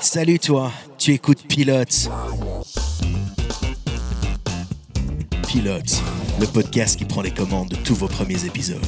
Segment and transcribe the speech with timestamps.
[0.00, 2.08] Salut toi, tu écoutes Pilote.
[5.46, 6.02] Pilote,
[6.40, 8.80] le podcast qui prend les commandes de tous vos premiers épisodes.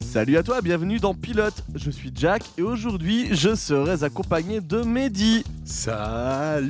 [0.00, 1.64] Salut à toi, bienvenue dans Pilote.
[1.74, 5.44] Je suis Jack et aujourd'hui je serai accompagné de Mehdi.
[5.64, 6.64] Salut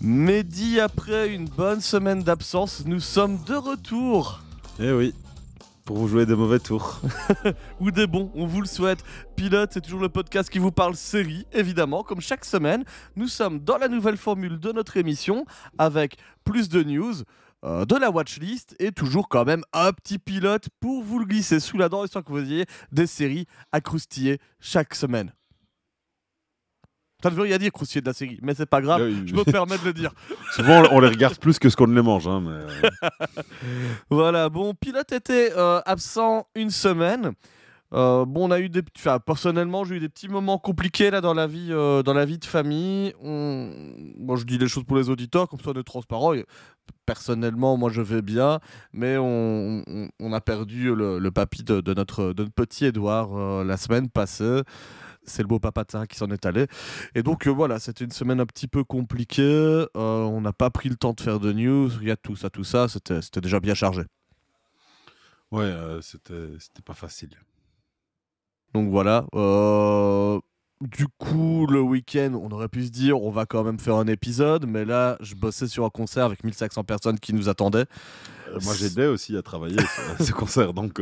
[0.00, 4.42] Mehdi, après une bonne semaine d'absence, nous sommes de retour.
[4.78, 5.12] Eh oui,
[5.84, 7.00] pour vous jouer des mauvais tours.
[7.80, 9.02] Ou des bons, on vous le souhaite.
[9.36, 12.84] Pilote, c'est toujours le podcast qui vous parle série, évidemment, comme chaque semaine.
[13.16, 15.44] Nous sommes dans la nouvelle formule de notre émission
[15.78, 17.14] avec plus de news.
[17.64, 21.60] euh, de la watchlist et toujours quand même un petit pilote pour vous le glisser
[21.60, 25.32] sous la dent histoire que vous ayez des séries à croustiller chaque semaine.
[27.22, 29.34] Ça ne veut rien dire croustiller de la série, mais c'est pas grave, Oui, je
[29.34, 30.12] me permets de le dire.
[30.52, 32.26] Souvent, on les regarde plus que ce qu'on ne les mange.
[32.26, 33.42] Hein, mais, euh,
[34.10, 37.32] Voilà, bon, Pilote était euh, absent une semaine.
[37.92, 41.20] Euh, bon, on a eu des, enfin, personnellement, j'ai eu des petits moments compliqués là
[41.20, 43.12] dans la vie, euh, dans la vie de famille.
[43.20, 43.70] On...
[44.16, 46.32] Moi, je dis les choses pour les auditeurs, comme ça on est transparent.
[47.04, 48.60] Personnellement, moi, je vais bien,
[48.92, 49.82] mais on,
[50.32, 54.08] a perdu le, le papy de, de notre, de notre petit Édouard euh, la semaine
[54.08, 54.60] passée.
[55.30, 56.66] C'est le beau papa de Sarah qui s'en est allé.
[57.14, 59.42] Et donc euh, voilà, c'était une semaine un petit peu compliquée.
[59.42, 61.90] Euh, on n'a pas pris le temps de faire de news.
[62.02, 62.86] Il y a tout ça, tout ça.
[62.88, 64.02] C'était déjà bien chargé.
[65.52, 67.30] ouais, euh, c'était c'était pas facile.
[68.74, 69.26] Donc voilà.
[69.34, 70.38] euh,
[70.80, 74.06] Du coup, le week-end, on aurait pu se dire, on va quand même faire un
[74.06, 77.86] épisode, mais là, je bossais sur un concert avec 1500 personnes qui nous attendaient.
[78.62, 81.00] Moi, j'aidais aussi à travailler sur ce concert, donc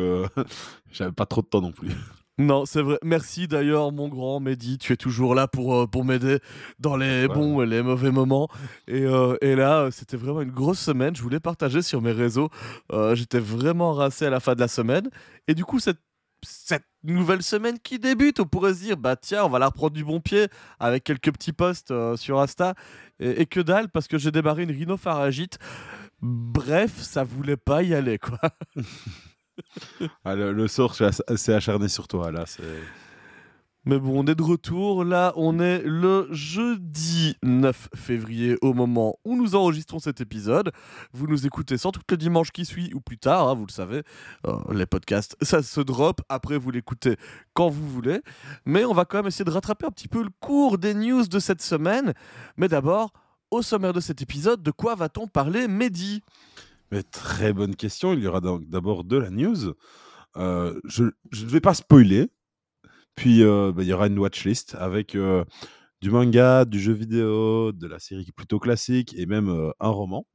[0.93, 1.93] j'avais pas trop de temps non plus.
[2.39, 2.99] Non, c'est vrai.
[3.03, 4.79] Merci d'ailleurs, mon grand Mehdi.
[4.79, 6.39] Tu es toujours là pour, euh, pour m'aider
[6.79, 7.35] dans les Ouais.
[7.35, 8.49] bons et les mauvais moments.
[8.87, 11.17] Et, euh, et là, euh, c'était vraiment une grosse semaine.
[11.17, 12.49] Je voulais partager sur mes réseaux.
[12.93, 15.11] Euh, J'étais vraiment rincé à la fin de la semaine.
[15.49, 15.99] Et du coup, cette,
[16.45, 19.95] cette nouvelle semaine qui débute, on pourrait se dire, bah tiens, on va la reprendre
[19.95, 20.47] du bon pied
[20.79, 22.75] avec quelques petits posts sur Insta.
[23.19, 25.59] Et, et que dalle, parce que j'ai démarré une rhinopharyngite.
[26.23, 28.39] Bref, ça voulait pas y aller, quoi.
[30.25, 32.45] Ah, le, sort s'est acharné sur toi, là.
[33.85, 35.03] Mais bon, on est de retour.
[35.03, 40.73] Là, on est le jeudi 9 février au moment où nous enregistrons cet épisode.
[41.13, 43.73] Vous nous écoutez sans doute le dimanche qui suit ou plus tard, hein, vous le
[43.73, 44.03] savez.
[44.47, 46.21] Euh, les podcasts, ça se drop.
[46.29, 47.17] Après, vous l'écoutez
[47.55, 48.21] quand vous voulez.
[48.67, 51.27] Mais on va quand même essayer de rattraper un petit peu le cours des news
[51.27, 52.13] de cette semaine.
[52.59, 53.13] Mais d'abord,
[53.51, 56.23] au sommaire de cet épisode, de quoi va-t-on parler, Mehdi?
[56.91, 58.13] Mais très bonne question.
[58.15, 59.75] Il y aura d'abord de la news.
[60.37, 62.29] Euh, je je ne vais pas spoiler.
[63.15, 65.45] Puis, euh, bah, il y aura une watchlist avec euh,
[66.01, 70.27] du manga, du jeu vidéo, de la série plutôt classique et même un roman.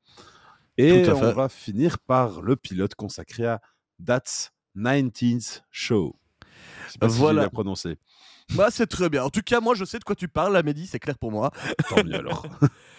[0.77, 3.61] Et on va finir par le pilote consacré à
[4.05, 6.19] That's 19th Show.
[6.87, 7.43] Je sais pas si Voilà.
[7.43, 7.97] j'ai prononcé.
[8.55, 9.23] Bah, c'est très bien.
[9.23, 11.51] En tout cas, moi, je sais de quoi tu parles, Mehdi, c'est clair pour moi.
[11.89, 12.45] Tant mieux alors.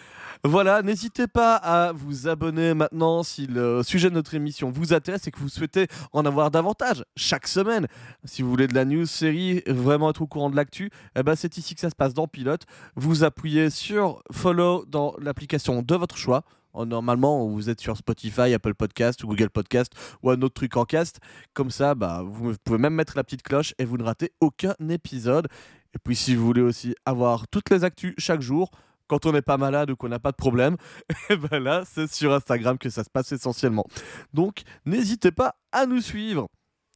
[0.47, 5.25] Voilà, n'hésitez pas à vous abonner maintenant si le sujet de notre émission vous intéresse
[5.25, 7.87] et que vous souhaitez en avoir davantage chaque semaine.
[8.25, 11.35] Si vous voulez de la news série, vraiment être au courant de l'actu, eh ben
[11.35, 12.61] c'est ici que ça se passe dans Pilote.
[12.95, 16.43] Vous appuyez sur follow dans l'application de votre choix.
[16.73, 20.77] Oh, Normalement, vous êtes sur Spotify, Apple Podcast ou Google Podcast ou un autre truc
[20.77, 21.21] en cast.
[21.55, 24.75] Comme ça, bah, vous pouvez même mettre la petite cloche et vous ne ratez aucun
[24.91, 25.47] épisode.
[25.95, 28.69] Et puis, si vous voulez aussi avoir toutes les actus chaque jour,
[29.07, 30.77] quand on n'est pas malade ou qu'on n'a pas de problème,
[31.29, 33.85] et ben là, c'est sur Instagram que ça se passe essentiellement.
[34.33, 36.47] Donc, n'hésitez pas à nous suivre.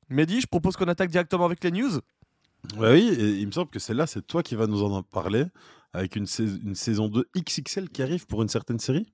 [0.10, 2.00] Mehdi, je propose qu'on attaque directement avec les news.
[2.78, 5.46] Oui, il me semble que celle-là, c'est toi qui vas nous en parler
[5.94, 9.06] avec une, sais- une saison 2 XXL qui arrive pour une certaine série.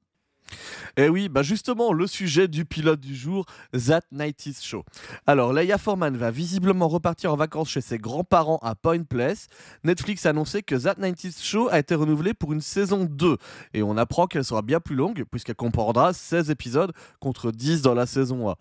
[0.98, 4.84] Et oui, bah justement, le sujet du pilote du jour, That 90s Show.
[5.28, 9.48] Alors, Leia Forman va visiblement repartir en vacances chez ses grands-parents à Point Place.
[9.84, 13.38] Netflix a annoncé que That 90s Show a été renouvelé pour une saison 2.
[13.74, 17.94] Et on apprend qu'elle sera bien plus longue, puisqu'elle comprendra 16 épisodes contre 10 dans
[17.94, 18.56] la saison 1.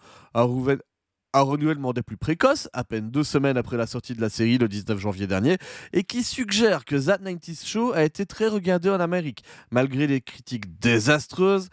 [1.34, 4.56] Un, renouvellement des plus précoces, à peine deux semaines après la sortie de la série
[4.56, 5.58] le 19 janvier dernier,
[5.92, 10.20] et qui suggère que That 90s Show a été très regardé en Amérique, malgré les
[10.20, 11.68] critiques désastreuses.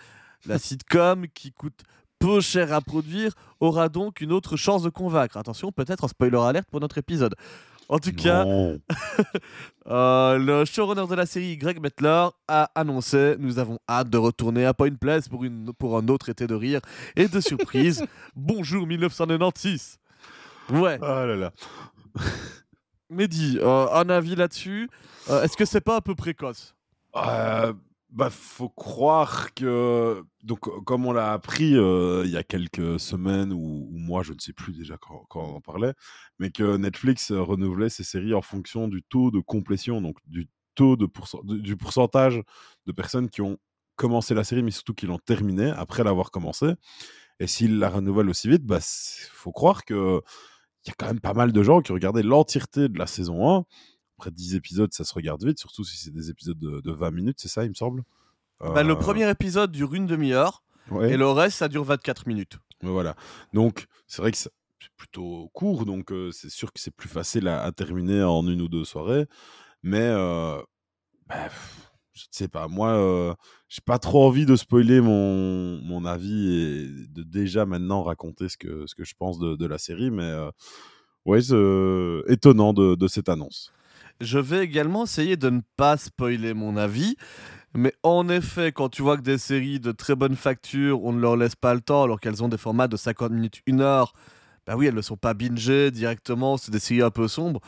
[0.48, 1.84] La sitcom, qui coûte
[2.18, 5.38] peu cher à produire, aura donc une autre chance de convaincre.
[5.38, 7.36] Attention, peut-être un spoiler alerte pour notre épisode.
[7.92, 8.46] En tout cas,
[9.88, 14.66] euh, le showrunner de la série, Greg Mettler, a annoncé Nous avons hâte de retourner
[14.66, 16.80] à Point Place pour, une, pour un autre été de rire
[17.18, 18.06] et de surprise.
[18.38, 19.98] Bonjour 1996
[20.70, 21.52] Ouais, Oh là là.
[23.10, 24.90] Mehdi, euh, un avis là-dessus?
[25.30, 26.74] Euh, Est-ce que c'est pas un peu précoce?
[27.18, 27.74] Euh,
[28.12, 33.54] Bah, faut croire que donc comme on l'a appris euh, il y a quelques semaines
[33.54, 35.94] ou, mois, je ne sais plus déjà quand, on en parlait,
[36.38, 40.50] mais que Netflix euh, renouvelait ses séries en fonction du taux de complétion, donc du
[40.76, 41.08] taux de
[41.62, 42.44] du pourcentage
[42.86, 43.58] de personnes qui ont
[43.96, 46.74] commencé la série, mais surtout qui l'ont terminée après l'avoir commencé.
[47.40, 50.22] Et s'ils la renouvellent aussi vite, bah faut croire que
[50.86, 53.58] il y a quand même pas mal de gens qui regardaient l'entièreté de la saison
[53.58, 53.66] 1.
[54.22, 57.10] Après 10 épisodes, ça se regarde vite, surtout si c'est des épisodes de, de 20
[57.10, 58.04] minutes, c'est ça, il me semble?
[58.60, 61.12] Bah, le Euh, premier épisode dure une demi-heure ouais.
[61.14, 62.60] et le reste, ça dure 24 minutes.
[62.84, 63.16] Mais voilà.
[63.54, 67.10] Donc, c'est vrai que c'est c'est plutôt court, donc euh, c'est sûr que c'est plus
[67.10, 69.26] facile à, à terminer en une ou deux soirées.
[69.84, 70.62] Mais, euh,
[71.28, 71.50] bah,
[72.14, 72.68] je ne sais pas.
[72.68, 73.34] Moi, euh,
[73.70, 78.58] j'ai pas trop envie de spoiler mon, mon avis et de déjà maintenant raconter ce
[78.58, 80.12] que, ce que je pense de, de la série.
[80.12, 80.32] Mais
[81.26, 83.72] ouais, c'est étonnant de, de cette annonce.
[84.22, 87.16] Je vais également essayer de ne pas spoiler mon avis.
[87.74, 91.20] Mais en effet, quand tu vois que des séries de très bonne facture, on ne
[91.20, 94.14] leur laisse pas le temps alors qu'elles ont des formats de 50 minutes, 1 heure,
[94.68, 97.62] bah oui, elles ne sont pas bingées directement, c'est des séries un peu sombres.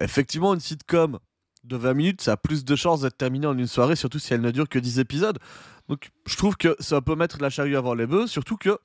[0.00, 1.18] Effectivement, une sitcom
[1.62, 4.34] de 20 minutes, ça a plus de chances d'être terminée en une soirée, surtout si
[4.34, 5.38] elle ne dure que 10 épisodes.
[5.88, 8.78] Donc je trouve que ça peut mettre la charrue avant les bœufs, surtout que,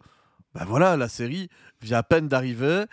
[0.54, 1.50] bah voilà, la série
[1.82, 2.84] vient à peine d'arriver.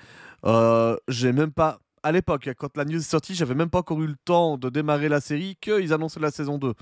[0.45, 4.01] Euh, J'ai même pas à l'époque, quand la news est sortie, j'avais même pas encore
[4.03, 6.73] eu le temps de démarrer la série qu'ils annonçaient la saison 2.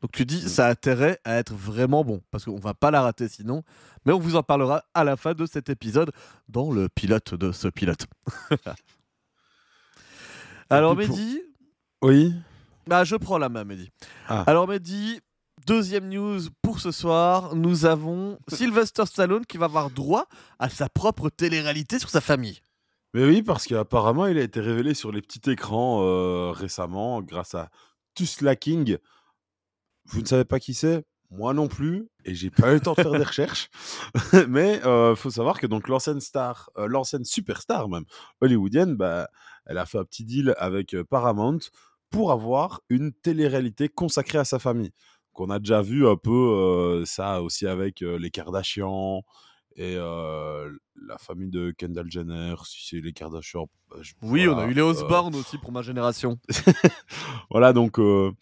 [0.00, 3.02] Donc tu dis, ça a intérêt à être vraiment bon, parce qu'on va pas la
[3.02, 3.64] rater sinon.
[4.06, 6.12] Mais on vous en parlera à la fin de cet épisode,
[6.48, 8.06] dans le pilote de ce pilote.
[10.70, 11.40] Alors pour- Mehdi,
[12.02, 12.34] Oui.
[12.86, 13.90] bah, je prends la main Mehdi.
[14.28, 14.44] Ah.
[14.46, 15.20] Alors Mehdi,
[15.66, 20.26] deuxième news pour ce soir, nous avons Sylvester Stallone qui va avoir droit
[20.58, 22.60] à sa propre télé-réalité sur sa famille.
[23.14, 27.54] Mais oui, parce qu'apparemment, il a été révélé sur les petits écrans euh, récemment grâce
[27.54, 27.70] à
[28.14, 28.98] Tusla King.
[30.06, 31.04] Vous ne savez pas qui c'est?
[31.30, 33.68] Moi non plus, et j'ai pas eu le temps de faire des recherches.
[34.48, 38.04] Mais il faut savoir que donc l'ancienne star, euh, l'ancienne superstar même
[38.40, 39.28] hollywoodienne, bah,
[39.68, 41.58] elle a fait un petit deal avec euh, Paramount
[42.10, 44.92] pour avoir une télé-réalité consacrée à sa famille.
[45.34, 49.22] Qu'on a déjà vu un peu euh, ça aussi avec euh, les Kardashians
[49.78, 50.70] et euh,
[51.06, 53.68] la famille de Kendall Jenner, si c'est les Kardashians.
[53.88, 56.38] bah, je- Oui, on a eu les euh, Osborne aussi pour ma génération.
[57.50, 58.32] voilà, donc euh,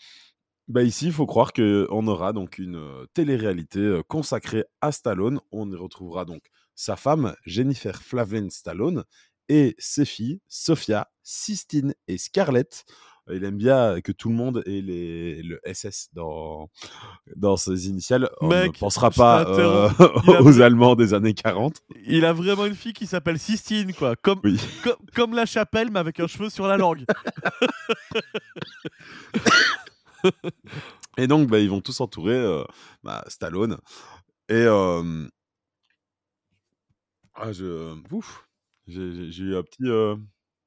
[0.69, 5.41] bah ici, il faut croire qu'on aura donc une télé-réalité consacrée à Stallone.
[5.53, 6.43] On y retrouvera donc
[6.75, 9.05] sa femme, Jennifer Flavin Stallone,
[9.49, 12.85] et ses filles, Sophia, Sistine et Scarlett.
[13.33, 16.71] Il aime bien que tout le monde ait les, le SS dans,
[17.35, 18.31] dans ses initiales.
[18.41, 21.77] On Mec, ne pensera pas euh, a aux Allemands des années 40.
[22.07, 24.15] Il a vraiment une fille qui s'appelle Sistine, quoi.
[24.17, 24.61] Comme, Oui.
[25.15, 27.05] comme la chapelle, mais avec un cheveu sur la langue.
[31.19, 32.63] Et donc, bah, ils vont tous entourer euh,
[33.03, 33.79] bah, Stallone.
[34.49, 35.27] Et euh,
[37.35, 38.47] ah, je, ouf,
[38.87, 39.01] j'ai
[39.43, 40.15] eu un petit euh,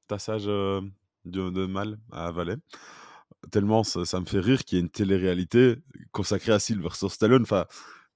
[0.07, 0.49] tassage
[1.29, 2.55] de, mal à avaler.
[3.51, 5.77] Tellement ça, me fait rire qu'il y ait une télé-réalité
[6.11, 7.43] consacrée à Sylvester Stallone.
[7.43, 7.65] Enfin,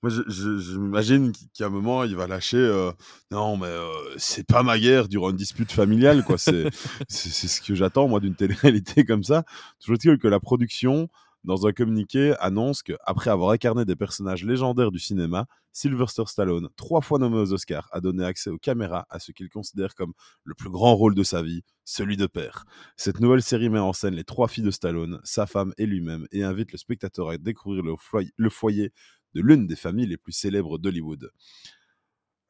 [0.04, 2.92] moi, je, qu'à un moment, il va lâcher euh,
[3.32, 3.88] Non, mais euh,
[4.18, 6.26] c'est pas ma guerre durant une dispute familiale.
[6.26, 6.38] quoi.
[6.38, 6.70] C'est
[7.08, 9.46] ce que j'attends, moi, d'une télé-réalité comme ça.
[9.80, 11.10] Toujours est-il que la production,
[11.44, 17.02] dans un communiqué, annonce qu'après avoir incarné des personnages légendaires du cinéma, Sylvester Stallone, trois
[17.02, 20.14] fois nommé aux Oscars, a donné accès aux caméras à ce qu'il considère comme
[20.44, 22.66] le plus grand rôle de sa vie, celui de père.
[22.96, 26.28] Cette nouvelle série met en scène les trois filles de Stallone, sa femme et lui-même,
[26.32, 28.92] et invite le spectateur à découvrir le foyer,
[29.34, 31.32] de l'une des familles les plus célèbres d'Hollywood.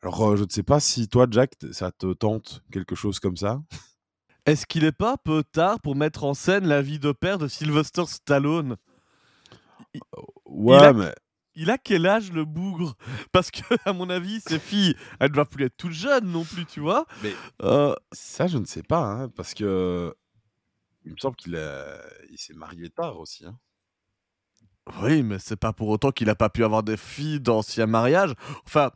[0.01, 3.37] Alors, euh, je ne sais pas si toi, Jack, ça te tente quelque chose comme
[3.37, 3.63] ça?
[4.45, 7.37] Est-ce qu'il est pas un peu tard pour mettre en scène la vie de père
[7.37, 8.75] de Sylvester Stallone?
[10.45, 11.13] Ouais, a- mais
[11.55, 12.95] Il a quel âge le bougre?
[13.31, 16.65] Parce que, à mon avis, ces filles, elles doivent plus être toutes jeunes non plus,
[16.65, 17.05] tu vois.
[17.21, 20.13] Mais- Euh, ça, je ne sais pas, hein, parce que
[21.05, 23.45] il me semble qu'il a- il s'est marié tard aussi.
[23.45, 23.57] hein.
[25.01, 28.33] Oui, mais c'est pas pour autant qu'il a pas pu avoir des filles d'anciens mariages.
[28.65, 28.91] Enfin,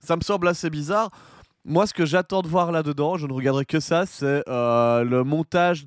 [0.00, 1.10] ça me semble assez bizarre.
[1.68, 5.22] Moi, ce que j'attends de voir là-dedans, je ne regarderai que ça, c'est euh, le
[5.22, 5.84] montage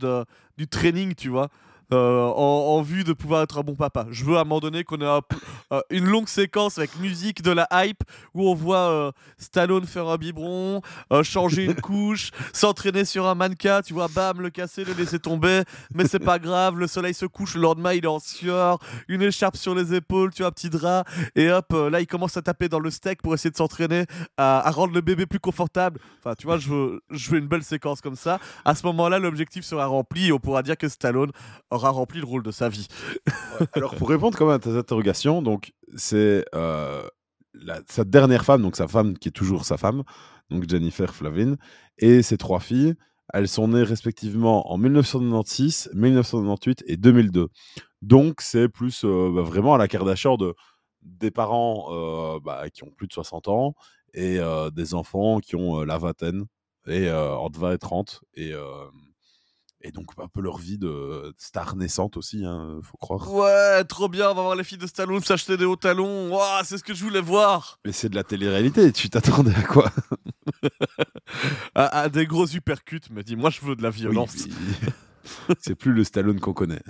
[0.55, 1.49] du training, tu vois.
[1.93, 4.07] Euh, en, en vue de pouvoir être un bon papa.
[4.11, 5.21] Je veux à un moment donné qu'on ait un
[5.73, 10.07] euh, une longue séquence avec musique, de la hype, où on voit euh, Stallone faire
[10.07, 10.81] un biberon,
[11.23, 15.63] changer une couche, s'entraîner sur un mannequin, tu vois, bam, le casser, le laisser tomber,
[15.93, 19.21] mais c'est pas grave, le soleil se couche, le lendemain il est en sueur, une
[19.21, 21.05] écharpe sur les épaules, tu vois, un petit drap,
[21.35, 24.05] et hop, là il commence à taper dans le steak pour essayer de s'entraîner
[24.37, 25.99] à, à rendre le bébé plus confortable.
[26.19, 28.39] Enfin, tu vois, je veux, je veux une belle séquence comme ça.
[28.63, 31.31] À ce moment-là, l'objectif sera rempli et on pourra dire que Stallone
[31.69, 32.87] aura aura rempli le rôle de sa vie.
[33.73, 37.07] Alors, pour répondre quand même à tes interrogations, donc c'est euh,
[37.87, 40.03] sa dernière femme, donc sa femme qui est toujours sa femme,
[40.49, 41.55] donc Jennifer Flavin,
[41.97, 42.95] et ses trois filles.
[43.33, 47.47] Elles sont nées respectivement en 1996, 1998 et 2002.
[48.01, 50.53] Donc, c'est plus euh, bah, vraiment à la Kardashian de
[51.01, 53.73] des parents euh, bah, qui ont plus de 60 ans
[54.13, 54.39] et
[54.75, 56.43] des enfants qui ont la vingtaine
[56.85, 58.53] et entre 20 et 30 et
[59.83, 63.33] et donc un peu leur vie de star naissante aussi, hein, faut croire.
[63.33, 66.33] Ouais, trop bien, on va voir les filles de Stallone s'acheter des hauts talons.
[66.33, 67.79] Ouah, c'est ce que je voulais voir.
[67.85, 69.91] Mais c'est de la télé-réalité, tu t'attendais à quoi?
[71.75, 74.35] À, à des gros uppercuts, me dit, moi je veux de la violence.
[74.35, 74.53] Oui.
[75.59, 76.81] C'est plus le Stallone qu'on connaît.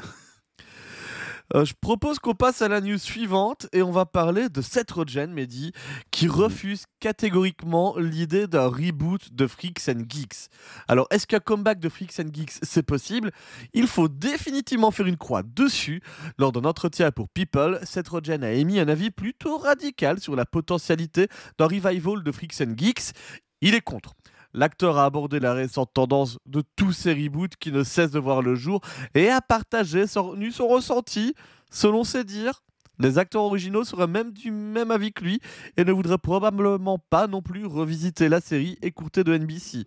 [1.55, 4.91] Euh, je propose qu'on passe à la news suivante et on va parler de Seth
[4.91, 5.74] Rogen, Mehdi,
[6.10, 10.50] qui refuse catégoriquement l'idée d'un reboot de Freaks and Geeks.
[10.88, 13.31] Alors, est-ce qu'un comeback de Freaks and Geeks, c'est possible?
[13.74, 16.01] Il faut définitivement faire une croix dessus.
[16.38, 20.46] Lors d'un entretien pour People, Seth Rogen a émis un avis plutôt radical sur la
[20.46, 21.27] potentialité
[21.58, 23.13] d'un revival de Freaks and Geeks.
[23.62, 24.15] Il est contre.
[24.53, 28.41] L'acteur a abordé la récente tendance de tous ces reboots qui ne cessent de voir
[28.41, 28.81] le jour
[29.15, 30.36] et a partagé son,
[30.67, 31.34] ressenti.
[31.70, 32.62] Selon ses dires,
[33.00, 35.39] les acteurs originaux seraient même du même avis que lui
[35.77, 39.86] et ne voudraient probablement pas non plus revisiter la série écourtée de NBC.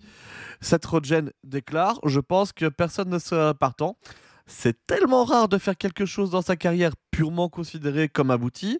[0.60, 3.98] Seth Rogen déclare Je pense que personne ne sera partant.
[4.46, 8.78] C'est tellement rare de faire quelque chose dans sa carrière purement considéré comme abouti.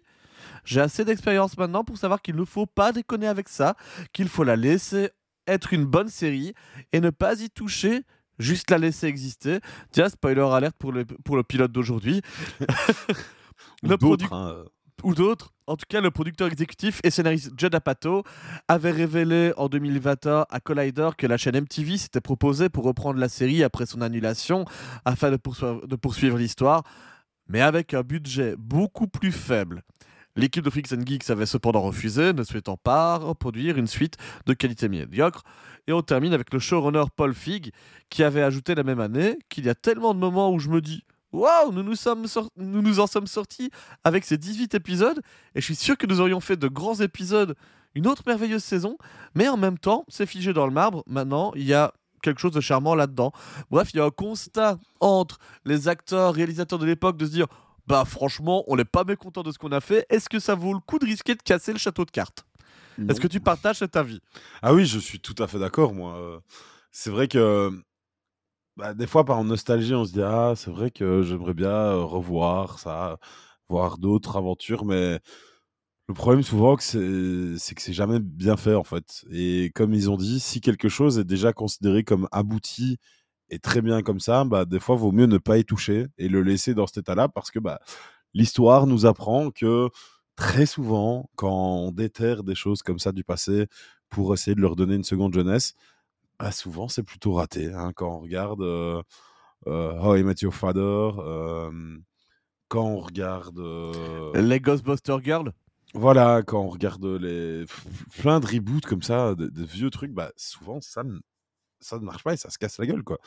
[0.63, 3.75] J'ai assez d'expérience maintenant pour savoir qu'il ne faut pas déconner avec ça,
[4.13, 5.09] qu'il faut la laisser
[5.47, 6.53] être une bonne série
[6.93, 8.01] et ne pas y toucher,
[8.39, 9.59] juste la laisser exister.
[9.91, 12.21] Tiens, spoiler alerte pour le, pour le pilote d'aujourd'hui.
[13.83, 13.97] Ou Le
[14.31, 14.63] hein.
[15.03, 15.53] ou d'autres.
[15.67, 18.23] En tout cas, le producteur exécutif et scénariste Judd Apatow
[18.67, 23.29] avait révélé en 2021 à Collider que la chaîne MTV s'était proposée pour reprendre la
[23.29, 24.65] série après son annulation
[25.05, 26.83] afin de poursuivre, de poursuivre l'histoire,
[27.47, 29.83] mais avec un budget beaucoup plus faible.
[30.37, 34.53] L'équipe de Freaks and Geeks avait cependant refusé, ne souhaitant pas reproduire une suite de
[34.53, 35.43] qualité médiocre.
[35.87, 37.71] Et on termine avec le showrunner Paul Fig,
[38.09, 40.81] qui avait ajouté la même année qu'il y a tellement de moments où je me
[40.81, 42.25] dis Waouh, nous nous, sommes
[42.57, 43.69] nous nous en sommes sortis
[44.03, 45.21] avec ces 18 épisodes,
[45.53, 47.55] et je suis sûr que nous aurions fait de grands épisodes,
[47.93, 48.97] une autre merveilleuse saison,
[49.35, 51.03] mais en même temps, c'est figé dans le marbre.
[51.07, 53.31] Maintenant, il y a quelque chose de charmant là-dedans.
[53.69, 57.47] Bref, il y a un constat entre les acteurs, réalisateurs de l'époque de se dire
[57.87, 60.05] Bah, franchement, on n'est pas mécontent de ce qu'on a fait.
[60.09, 62.45] Est-ce que ça vaut le coup de risquer de casser le château de cartes?
[63.07, 64.21] Est-ce que tu partages cet avis?
[64.61, 66.41] Ah oui, je suis tout à fait d'accord, moi.
[66.91, 67.71] C'est vrai que
[68.77, 72.03] bah, des fois, par nostalgie, on se dit Ah, c'est vrai que j'aimerais bien euh,
[72.03, 73.17] revoir ça,
[73.69, 75.19] voir d'autres aventures, mais
[76.07, 79.25] le problème souvent, c'est que c'est jamais bien fait, en fait.
[79.31, 82.97] Et comme ils ont dit, si quelque chose est déjà considéré comme abouti
[83.49, 86.27] et très bien comme ça, bah, des fois, vaut mieux ne pas y toucher et
[86.29, 87.79] le laisser dans cet état-là parce que bah,
[88.33, 89.89] l'histoire nous apprend que
[90.35, 91.51] très souvent, quand
[91.87, 93.67] on déterre des choses comme ça du passé
[94.09, 95.73] pour essayer de leur donner une seconde jeunesse,
[96.39, 97.71] bah, souvent c'est plutôt raté.
[97.73, 97.91] hein.
[97.95, 99.01] Quand on regarde euh,
[99.67, 101.97] euh, How I Met Your Father, euh,
[102.67, 103.59] quand on regarde.
[103.59, 105.51] euh, Les Ghostbuster Girls?
[105.93, 107.63] Voilà, quand on regarde les
[108.19, 111.19] plein de reboots comme ça, de, de vieux trucs, bah souvent ça ne,
[111.85, 113.17] ça ne marche pas et ça se casse la gueule quoi.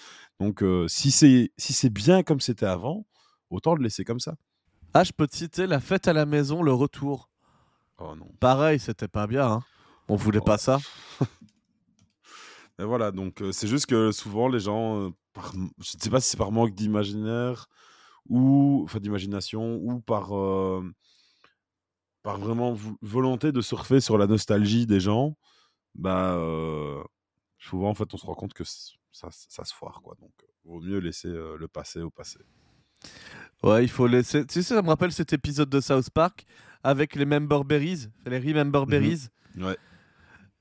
[0.41, 3.07] Donc euh, si c'est si c'est bien comme c'était avant,
[3.51, 4.35] autant le laisser comme ça.
[4.95, 7.31] Ah, je peux te citer La fête à la maison, le retour.
[7.99, 8.29] Oh non.
[8.41, 9.47] Pareil, c'était pas bien.
[9.51, 9.63] Hein.
[10.09, 10.45] On voulait Oh.
[10.45, 10.79] pas ça.
[12.81, 15.69] Et voilà, donc euh, c'est juste que souvent les gens, euh, par, je ne
[16.01, 17.67] sais pas si c'est par manque d'imaginaire
[18.29, 20.31] ou enfin d'imagination ou par
[22.23, 25.37] par vraiment vo- volonté de surfer sur la nostalgie des gens,
[25.95, 26.37] bah
[27.59, 30.17] souvent en fait on se rend compte que ça, ça se foire quoi.
[30.21, 32.39] Donc euh, vaut mieux laisser euh, le passé au passé.
[33.63, 34.47] Ouais, il faut laisser.
[34.47, 36.45] Tu sais, ça me rappelle cet épisode de South Park
[36.83, 39.29] avec les Member Berries, les Remember Berries.
[39.57, 39.77] Ouais.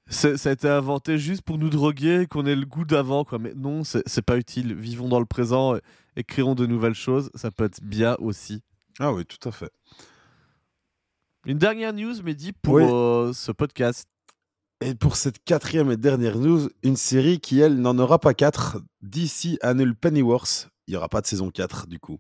[0.10, 3.40] Ça a été inventé juste pour nous droguer, qu'on ait le goût d'avant, quoi.
[3.40, 4.74] Mais non, c'est c'est pas utile.
[4.74, 5.82] Vivons dans le présent et,
[6.16, 7.30] et créons de nouvelles choses.
[7.36, 8.64] Ça peut être bien aussi.
[9.00, 9.72] Ah oui, tout à fait.
[11.46, 12.84] Une dernière news, Mehdi, pour Oui.
[12.84, 14.08] euh, ce podcast.
[14.80, 18.78] Et pour cette quatrième et dernière news, une série qui, elle, n'en aura pas quatre.
[19.02, 20.70] DC annule Pennyworth.
[20.88, 22.20] Il n'y aura pas de saison 4, du coup.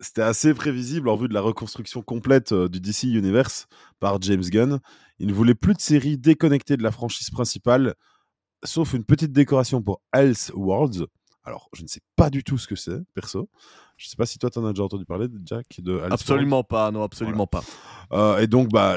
[0.00, 3.66] C'était assez prévisible en vue de la reconstruction complète euh, du DC Universe
[4.00, 4.80] par James Gunn.
[5.18, 7.94] Il ne voulait plus de séries déconnectées de la franchise principale,
[8.64, 11.06] sauf une petite décoration pour Else Worlds.
[11.44, 13.48] Alors, je ne sais pas du tout ce que c'est, perso.
[13.96, 16.00] Je ne sais pas si toi, tu en as déjà entendu parler, Jack, de.
[16.10, 17.62] Absolument pas, non, absolument pas.
[18.12, 18.96] Euh, et donc, bah,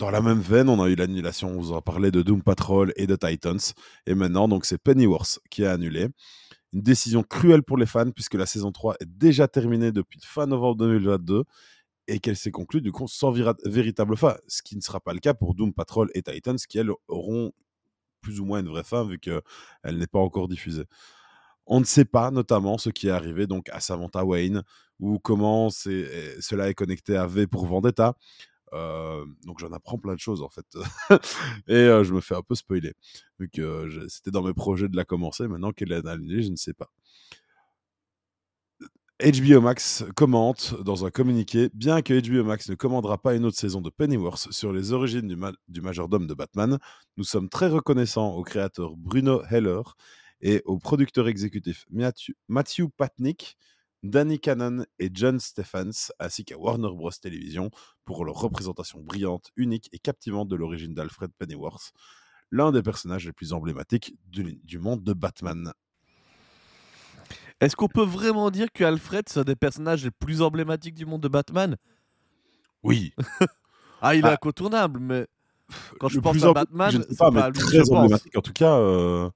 [0.00, 2.90] dans la même veine, on a eu l'annulation, on vous en parlait de Doom Patrol
[2.96, 3.60] et de Titans.
[4.06, 6.08] Et maintenant, donc, c'est Pennyworth qui est annulé.
[6.72, 10.46] Une décision cruelle pour les fans puisque la saison 3 est déjà terminée depuis fin
[10.46, 11.44] novembre 2022
[12.08, 13.30] et qu'elle s'est conclue du coup sans
[13.66, 16.78] véritable fin, ce qui ne sera pas le cas pour Doom Patrol et Titans qui
[16.78, 17.52] elles auront
[18.22, 19.42] plus ou moins une vraie fin vu qu'elle
[19.84, 20.84] n'est pas encore diffusée.
[21.66, 24.62] On ne sait pas notamment ce qui est arrivé donc à Samantha Wayne
[24.98, 28.14] ou comment cela est connecté à V pour Vendetta.
[28.72, 30.66] Euh, donc j'en apprends plein de choses en fait.
[31.68, 32.92] et euh, je me fais un peu spoiler.
[33.38, 36.56] Vu que c'était dans mes projets de la commencer, maintenant qu'elle est annulée, je ne
[36.56, 36.90] sais pas.
[39.22, 43.58] HBO Max commente dans un communiqué Bien que HBO Max ne commandera pas une autre
[43.58, 45.36] saison de Pennyworth sur les origines du,
[45.68, 46.78] du majordome de Batman,
[47.18, 49.82] nous sommes très reconnaissants au créateur Bruno Heller
[50.40, 51.84] et au producteur exécutif
[52.48, 53.58] Matthew Patnick,
[54.02, 57.10] Danny Cannon et John Stephens, ainsi qu'à Warner Bros.
[57.10, 57.70] Television
[58.04, 61.92] pour leur représentation brillante, unique et captivante de l'origine d'Alfred Pennyworth,
[62.50, 65.72] l'un des personnages les plus emblématiques du monde de Batman.
[67.60, 71.04] Est-ce qu'on peut vraiment dire que Alfred, c'est un des personnages les plus emblématiques du
[71.04, 71.76] monde de Batman?
[72.82, 73.12] Oui.
[74.00, 74.32] ah, il est ah.
[74.32, 75.26] incontournable, mais
[75.98, 78.36] quand je pense à Batman, c'est pas, pas très je emblématique.
[78.36, 79.28] En tout cas, euh,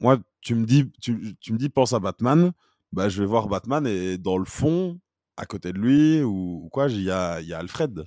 [0.00, 2.52] moi, tu me dis, tu, tu, me dis, pense à Batman.
[2.96, 4.98] Bah, je vais voir Batman et dans le fond,
[5.36, 8.06] à côté de lui ou, quoi, il y a, y a Alfred.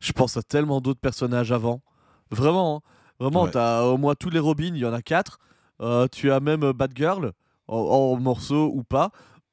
[0.00, 1.82] Je pense à tellement d'autres personnages avant.
[2.30, 2.90] Vraiment, hein.
[3.20, 5.38] vraiment, tu as au moins tous les Robins, il y en a quatre.
[5.82, 7.32] Euh, tu as même euh, Batgirl
[7.68, 9.10] en, morceaux ou pas.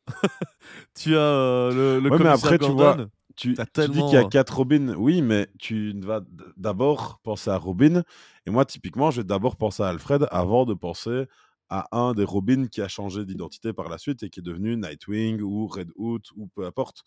[0.98, 2.96] tu as euh, le, le mais après, tu vois,
[3.36, 6.22] tu, dis qu'il y a quatre Robin, oui, mais tu vas
[6.56, 8.04] d'abord penser à Robin.
[8.46, 11.26] Et moi, typiquement, je vais d'abord penser à Alfred avant de penser
[11.70, 14.76] à un des Robin qui a changé d'identité par la suite et qui est devenu
[14.76, 17.04] Nightwing ou Red Hood ou peu importe.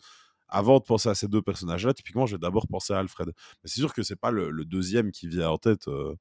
[0.49, 3.28] Avant de penser à ces deux personnages-là, typiquement, je vais d'abord penser à Alfred.
[3.28, 5.88] Mais c'est sûr que c'est pas le, deuxième qui vient en tête.
[5.88, 6.14] Euh,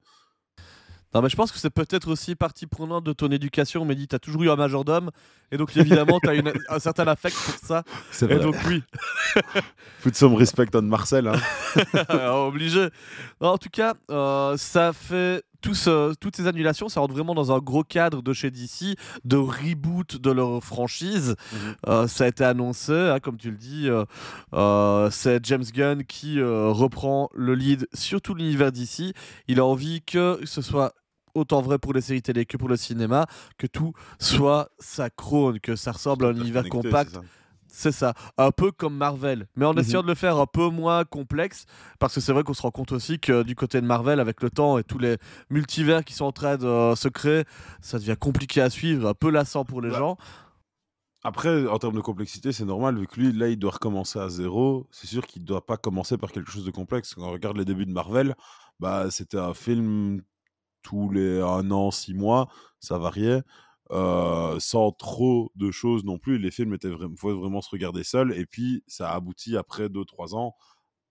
[1.13, 3.83] non, mais je pense que c'est peut-être aussi partie prenante de ton éducation.
[3.83, 5.11] Mais dit, tu as toujours eu un majordome.
[5.51, 7.83] Et donc, évidemment, tu as un certain affect pour ça.
[8.11, 8.37] C'est vrai.
[8.37, 8.81] Et donc, oui.
[10.03, 11.27] Put some respect on Marcel.
[11.27, 11.35] Hein.
[12.47, 12.87] Obligé.
[13.41, 15.43] en tout cas, euh, ça fait.
[15.61, 20.17] Toutes ces annulations, ça rentre vraiment dans un gros cadre de chez DC, de reboot
[20.17, 21.35] de leur franchise.
[21.51, 21.75] Mhm.
[21.87, 23.87] Euh, ça a été annoncé, hein, comme tu le dis,
[24.53, 29.13] euh, c'est James Gunn qui reprend le lead sur tout l'univers DC.
[29.47, 30.93] Il a envie que ce soit
[31.33, 33.25] autant vrai pour les séries télé que pour le cinéma,
[33.57, 37.17] que tout soit synchrone, que ça ressemble à un univers compact.
[37.73, 39.79] C'est ça, un peu comme Marvel, mais en mhm.
[39.79, 41.65] essayant de le faire un peu moins complexe,
[41.99, 44.43] parce que c'est vrai qu'on se rend compte aussi que du côté de Marvel, avec
[44.43, 45.17] le temps et tous les
[45.49, 47.45] multivers qui sont en train de euh, se créer,
[47.79, 50.17] ça devient compliqué à suivre, un peu lassant pour les bah, gens.
[51.23, 54.27] Après, en termes de complexité, c'est normal, vu que lui, là, il doit recommencer à
[54.27, 54.87] zéro.
[54.91, 57.13] C'est sûr qu'il ne doit pas commencer par quelque chose de complexe.
[57.13, 58.35] Quand on regarde les débuts de Marvel,
[58.79, 60.23] bah, c'était un film
[60.81, 63.43] tous les un an, six mois, ça variait.
[63.91, 66.37] Sans trop de choses non plus.
[66.37, 68.33] Les films étaient vraiment, faut vraiment se regarder seul.
[68.37, 70.55] Et puis, ça a abouti après 2-3 ans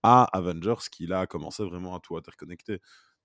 [0.03, 2.81] à Avengers, qui là a commencé vraiment à tout interconnecter.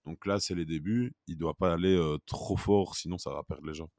[0.05, 1.15] Donc là, c'est les débuts.
[1.27, 3.89] Il doit pas aller trop fort, sinon ça va perdre les gens.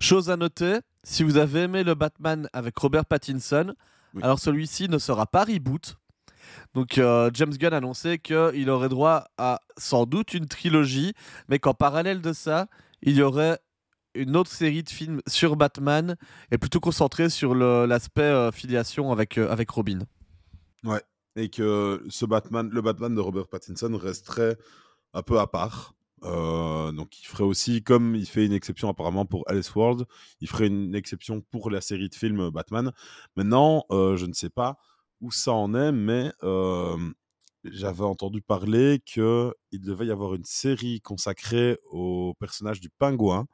[0.00, 3.74] Chose à noter, si vous avez aimé le Batman avec Robert Pattinson,
[4.20, 5.96] alors celui-ci ne sera pas reboot,
[6.74, 11.14] donc euh, James Gunn a annoncé qu'il aurait droit à sans doute une trilogie,
[11.48, 12.68] mais qu'en parallèle de ça,
[13.02, 13.58] il y aurait
[14.14, 16.16] une autre série de films sur Batman
[16.50, 20.00] et plutôt concentré sur l'aspect euh, filiation avec, euh, avec Robin.
[20.84, 21.02] Ouais,
[21.36, 24.56] et que ce Batman, le Batman de Robert Pattinson resterait
[25.14, 25.94] un peu à part.
[26.22, 30.04] donc il ferait aussi, comme il fait une exception apparemment pour Alice World,
[30.40, 32.92] il ferait une exception pour la série de films Batman.
[33.36, 34.78] Maintenant, je ne sais pas
[35.20, 36.32] où ça en est, mais
[37.64, 43.46] j'avais entendu parler qu'il devait y avoir une série consacrée au personnage du pingouin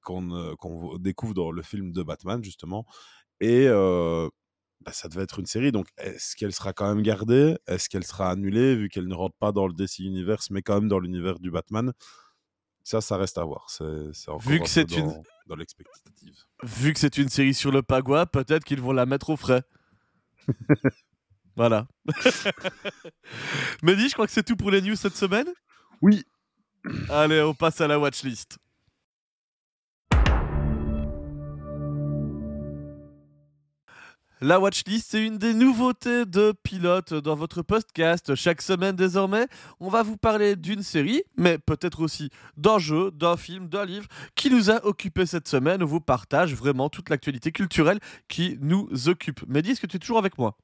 [0.00, 2.86] qu'on découvre dans le film de Batman, justement.
[3.40, 5.72] Et bah, ça devait être une série.
[5.72, 7.56] Donc, est-ce qu'elle sera quand même gardée?
[7.66, 10.74] Est-ce qu'elle sera annulée, vu qu'elle ne rentre pas dans le DC Universe, mais quand
[10.74, 11.92] même dans l'univers du Batman?
[12.82, 13.68] Ça, ça reste à voir.
[13.68, 13.84] C'est
[14.28, 15.22] encore vu que c'est une...
[15.46, 16.34] dans l'expectative.
[16.62, 19.62] Vu que c'est une série sur le pingouin, peut-être qu'ils vont la mettre au frais.
[21.56, 21.86] Voilà.
[23.82, 25.48] Mehdi, je crois que c'est tout pour les news cette semaine?
[26.00, 26.24] Oui.
[27.10, 28.56] Allez, on passe à la watchlist.
[34.42, 38.34] La watchlist, c'est une des nouveautés de pilote dans votre podcast.
[38.34, 39.46] Chaque semaine désormais,
[39.80, 44.06] on va vous parler d'une série, mais peut-être aussi d'un jeu, d'un film, d'un livre
[44.36, 45.82] qui nous a occupé cette semaine.
[45.82, 47.98] On vous partage vraiment toute l'actualité culturelle
[48.28, 49.46] qui nous occupe.
[49.46, 50.56] Mehdi, est-ce que tu es toujours avec moi?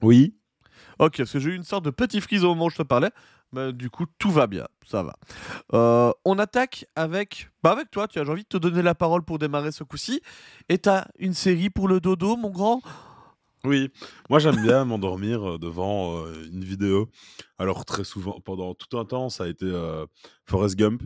[0.00, 0.34] Oui.
[0.98, 2.82] Ok, parce que j'ai eu une sorte de petit frisson au moment où je te
[2.82, 3.10] parlais.
[3.52, 5.16] Bah, du coup, tout va bien, ça va.
[5.74, 8.94] Euh, on attaque avec, bah avec toi, tu as j'ai envie de te donner la
[8.94, 10.20] parole pour démarrer ce coup-ci.
[10.68, 12.80] Et t'as une série pour le dodo, mon grand?
[13.64, 13.90] Oui,
[14.30, 17.08] moi j'aime bien m'endormir euh, devant euh, une vidéo.
[17.58, 19.66] Alors très souvent, pendant tout un temps, ça a été
[20.46, 21.02] Forrest Gump.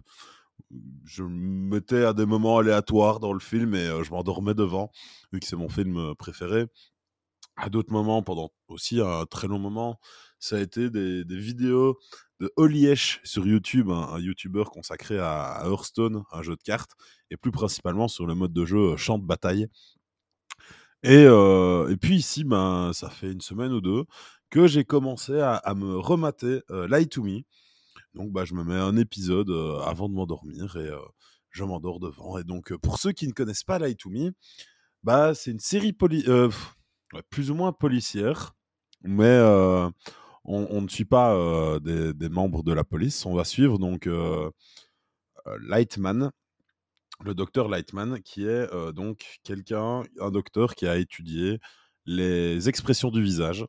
[1.05, 1.29] Je me
[1.75, 4.91] mettais à des moments aléatoires dans le film et je m'endormais devant,
[5.33, 6.67] vu que c'est mon film préféré.
[7.57, 9.99] À d'autres moments, pendant aussi un très long moment,
[10.45, 11.99] ça a été des, vidéos
[12.39, 16.93] de Holly Esch sur YouTube, un, un YouTuber consacré à, Hearthstone, un jeu de cartes,
[17.31, 19.69] et plus principalement sur le mode de jeu euh, champ de bataille.
[21.03, 24.05] Et, euh, et puis ici, ben, ça fait une semaine ou deux
[24.51, 27.41] que j'ai commencé à, me remater euh, to Me.
[28.15, 30.91] Donc bah, je me mets un épisode euh, avant de m'endormir et
[31.51, 32.39] je m'endors devant.
[32.39, 34.33] Et donc pour ceux qui ne connaissent pas Lie to Me,
[35.03, 38.55] bah, c'est une série plus ou moins policière,
[39.03, 39.41] mais
[40.45, 43.25] on, ne suit pas euh, des, membres de la police.
[43.27, 44.51] On va suivre donc euh,
[45.47, 45.59] euh,
[47.25, 51.59] le docteur Lightman, qui est donc quelqu'un, un docteur qui a étudié
[52.07, 53.65] les expressions du visage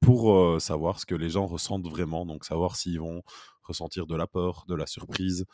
[0.00, 3.22] pour savoir ce que les gens ressentent vraiment, donc savoir s'ils vont
[3.62, 5.44] ressentir de la peur, de la surprise,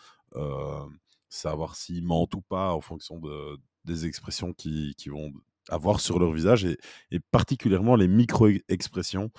[1.28, 5.32] savoir s'ils mentent ou pas en fonction de, des expressions qu'ils qui vont
[5.68, 9.30] avoir sur leur visage, et, particulièrement les micro-expressions,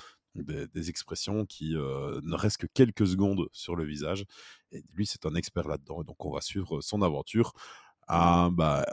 [0.44, 4.26] des, des expressions qui euh, ne restent que quelques secondes sur le visage.
[4.72, 7.54] Et lui, c'est un expert là-dedans, et donc on va suivre son aventure
[8.08, 8.86] à bah,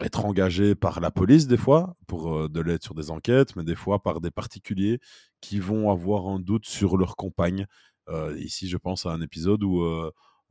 [0.00, 3.64] être engagé par la police des fois pour euh, de l'aide sur des enquêtes, mais
[3.64, 5.00] des fois par des particuliers
[5.40, 7.66] qui vont avoir un doute sur leur compagne.
[8.08, 9.82] Euh, ici, je pense à un épisode où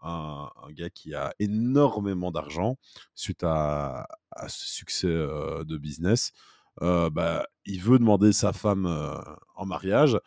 [0.03, 2.77] un, un gars qui a énormément d'argent
[3.15, 6.31] suite à, à ce succès euh, de business,
[6.81, 9.15] bah, il veut demander sa femme euh,
[9.55, 10.17] en mariage,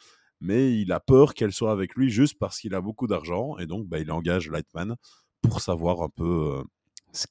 [0.40, 3.66] mais il a peur qu'elle soit avec lui juste parce qu'il a beaucoup d'argent, et
[3.66, 4.96] donc bah, il engage Lightman
[5.42, 6.64] pour savoir un peu euh,
[7.12, 7.26] ce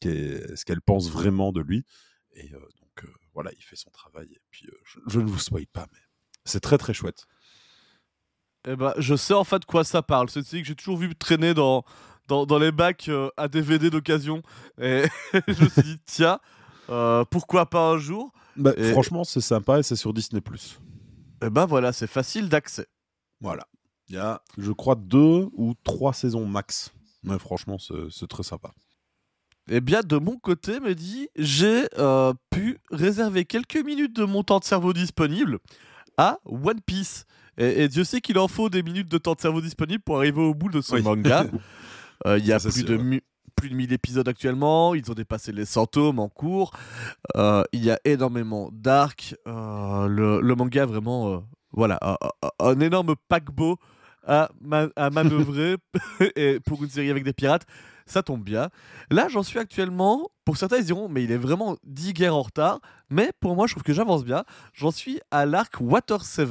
[0.66, 1.86] qu'elle pense vraiment de lui.
[2.34, 4.28] Et euh, donc euh, voilà, il fait son travail.
[4.32, 6.00] Et puis euh, je, ne vous spoil pas, mais
[6.44, 7.26] c'est très très chouette.
[8.68, 10.30] Eh ben, je sais en fait de quoi ça parle.
[10.30, 11.84] C'est une série que j'ai toujours vu traîner dans,
[12.60, 14.42] les bacs euh, à DVD d'occasion.
[14.82, 15.04] Et
[15.48, 16.38] je me suis dit, tiens, euh,
[17.30, 20.42] pourquoi pas un jour Bah, Et- Franchement, c'est sympa et c'est sur Disney+.
[21.44, 22.88] Eh ben voilà, c'est facile d'accès.
[23.42, 23.68] Voilà.
[24.08, 26.92] Il y a, je crois, deux ou trois saisons max.
[27.24, 28.72] Mais franchement, c'est très sympa.
[29.68, 34.60] Eh bien, de mon côté, Mehdi, j'ai euh, pu réserver quelques minutes de mon temps
[34.60, 35.58] de cerveau disponible
[36.18, 37.26] à One Piece.
[37.58, 40.18] Et, et Dieu sait qu'il en faut des minutes de temps de cerveau disponible pour
[40.18, 41.02] arriver au bout de ce Oui.
[41.02, 41.46] manga.
[42.26, 42.96] Euh, Il y a Ça, plus de,
[43.56, 44.94] plus de 1000 épisodes actuellement.
[44.96, 46.72] Ils ont dépassé les 100 tomes en cours.
[47.36, 49.36] Euh, il y a énormément d'arcs.
[49.48, 51.38] Euh, le, le manga vraiment euh,
[51.72, 52.00] voilà,
[52.60, 53.78] un, énorme paquebot
[54.26, 55.78] à, ma- à manœuvrer
[56.36, 57.66] et pour une série avec des pirates.
[58.08, 58.70] Ça tombe bien.
[59.10, 60.30] Là, j'en suis actuellement.
[60.46, 62.80] Pour certains, ils diront, mais il est vraiment 10 guerres en retard.
[63.10, 64.44] Mais pour moi, je trouve que j'avance bien.
[64.74, 66.50] J'en suis à l'arc Water 7.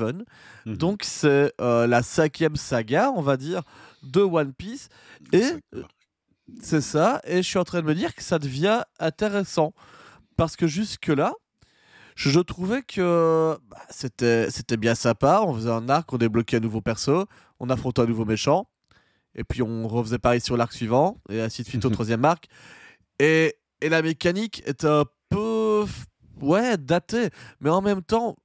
[0.67, 0.77] Mhm.
[0.77, 3.63] Donc, c'est euh, la cinquième saga, on va dire,
[4.03, 4.89] de One Piece.
[5.33, 5.45] Et
[6.61, 7.21] C'est ça.
[7.25, 9.75] Et je suis en train de me dire que ça devient intéressant.
[10.37, 11.33] Parce que jusque-là,
[12.17, 15.43] je, je trouvais que bah, c'était c'était bien sympa.
[15.47, 17.27] On faisait un arc, on débloquait un nouveau perso,
[17.61, 18.69] on affrontait un nouveau méchant.
[19.37, 22.47] Et puis on refaisait pareil sur l'arc suivant, et ainsi de suite au troisième arc.
[23.19, 25.85] Et, et la mécanique est un peu.
[26.41, 27.31] Ouais, datée.
[27.61, 28.37] Mais en même temps,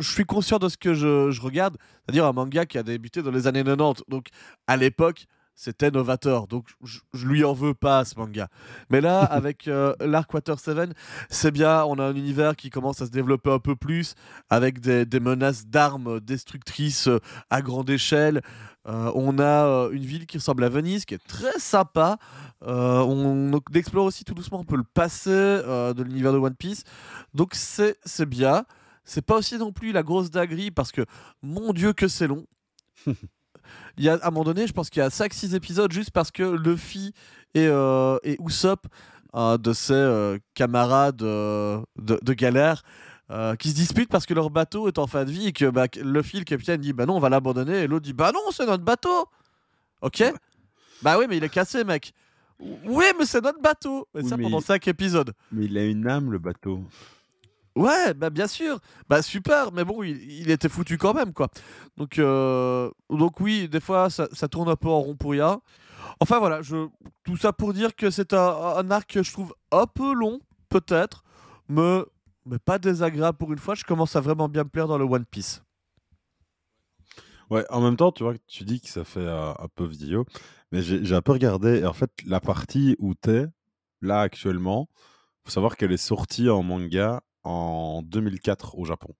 [0.00, 1.76] je suis conscient de ce que je, je regarde.
[2.04, 4.04] C'est-à-dire un manga qui a débuté dans les années 90.
[4.08, 4.28] Donc
[4.66, 5.26] à l'époque,
[5.58, 6.46] c'était novateur.
[6.46, 8.48] Donc je, je lui en veux pas à ce manga.
[8.90, 10.90] Mais là, avec euh, l'arc Water 7,
[11.28, 11.84] c'est bien.
[11.84, 14.14] On a un univers qui commence à se développer un peu plus,
[14.50, 17.18] avec des, des menaces d'armes destructrices euh,
[17.50, 18.40] à grande échelle.
[18.86, 22.18] Euh, on a euh, une ville qui ressemble à Venise, qui est très sympa.
[22.60, 26.84] On, on explore aussi tout doucement un peu le passé de l'univers de One Piece.
[27.34, 28.64] Donc c'est bien.
[29.04, 31.04] C'est pas aussi non plus la grosse dinguerie parce que
[31.42, 32.46] mon dieu que c'est long.
[33.96, 36.10] Il y a, à un moment donné, je pense qu'il y a 5-6 épisodes juste
[36.10, 37.12] parce que Luffy
[37.54, 38.86] et, euh, et Usopp,
[39.32, 42.82] un de ses euh, camarades euh, de, de galère,
[43.30, 45.66] euh, qui se disputent parce que leur bateau est en fin de vie et que
[45.68, 47.80] bah, Luffy, le capitaine, dit Bah non, on va l'abandonner.
[47.82, 49.26] Et l'autre dit Bah non, c'est notre bateau.
[50.00, 50.22] Ok?
[51.02, 52.12] Bah oui, mais il est cassé, mec.
[52.60, 54.08] Oui, mais c'est notre bateau.
[54.16, 55.32] Et Oui, ça pendant il- 5 épisodes.
[55.52, 56.82] Mais il a une âme, le bateau.
[57.78, 58.80] Ouais, bah bien sûr.
[59.08, 61.48] Bah super, mais bon, il, était foutu quand même, quoi.
[61.96, 65.60] Donc, euh, donc oui, des fois, ça, tourne un peu en rond pour rien.
[66.20, 66.88] Enfin voilà, je,
[67.22, 71.22] tout ça pour dire que c'est un, arc que je trouve un peu long, peut-être,
[71.68, 72.02] mais,
[72.64, 73.76] pas désagréable pour une fois.
[73.76, 75.62] Je commence à vraiment bien me plaire dans le One Piece.
[77.50, 80.26] Ouais, en même temps, tu vois, tu dis que ça fait un peu vieillot,
[80.72, 83.46] mais j'ai un peu regardé, et en fait, la partie où t'es,
[84.02, 84.88] là, actuellement,
[85.44, 89.14] faut savoir qu'elle est sortie en manga en 2004 au Japon.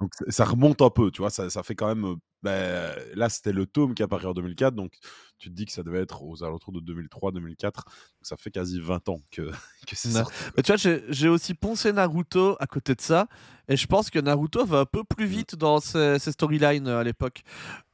[0.00, 2.16] Donc ça remonte un peu, tu vois, ça, ça fait quand même...
[2.42, 4.94] ben, là, c'était le tome qui apparaît en 2004, donc
[5.38, 7.84] tu te dis que ça devait être aux alentours de 2003-2004, donc
[8.22, 9.42] ça fait quasi 20 ans que,
[9.86, 10.32] que c'est sorti.
[10.56, 13.26] Mais tu vois, j'ai aussi poncé Naruto à côté de ça,
[13.68, 15.28] et je pense que Naruto va un peu plus Mm.
[15.30, 17.42] vite dans ses, ses storylines euh, à l'époque.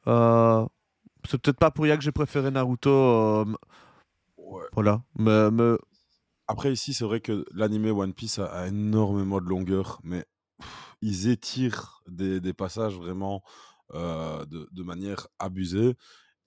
[0.07, 0.65] Euh,
[1.29, 2.89] c'est peut-être pas pour rien que j'ai préféré Naruto.
[2.91, 3.45] euh,
[4.39, 4.63] Ouais.
[4.75, 5.03] voilà.
[5.19, 5.77] Mais, mais-
[6.49, 10.25] Après, ici, c'est vrai que l'anime One Piece a, énormément de longueur, mais
[11.03, 13.43] ils étirent des, passages vraiment
[13.95, 15.95] euh, de, manière abusée.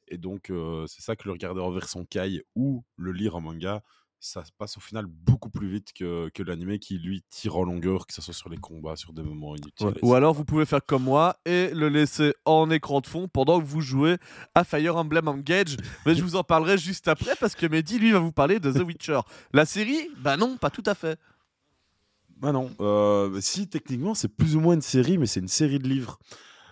[0.08, 3.42] Et donc, euh, c'est ça que le regarder en version Kai ou le lire en
[3.42, 3.84] manga,
[4.20, 7.64] ça se passe au final beaucoup plus vite que, que l'anime qui, lui, tire en
[7.64, 9.88] longueur, que ce soit sur les combats, sur des moments inutiles.
[9.88, 9.94] ouais.
[10.02, 13.60] Ou alors vous pouvez faire comme moi et le laisser en écran de fond pendant
[13.60, 14.18] que vous jouez
[14.56, 15.78] à Fire Emblem Engage.
[16.06, 18.72] Mais je vous en parlerai juste après parce que Mehdi, lui, va vous parler de
[18.72, 19.20] The Witcher.
[19.54, 20.10] La série?
[20.18, 21.18] Bah non, pas tout à fait.
[22.38, 25.78] Bah non, euh, si techniquement c'est plus ou moins une série, mais c'est une série
[25.80, 26.20] de livres.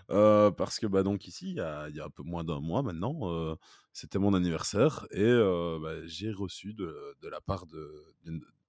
[0.09, 2.61] Euh, parce que bah donc ici, il y a, y a un peu moins d'un
[2.61, 3.55] mois maintenant, euh,
[3.91, 8.05] c'était mon anniversaire et euh, bah, j'ai reçu de, la part de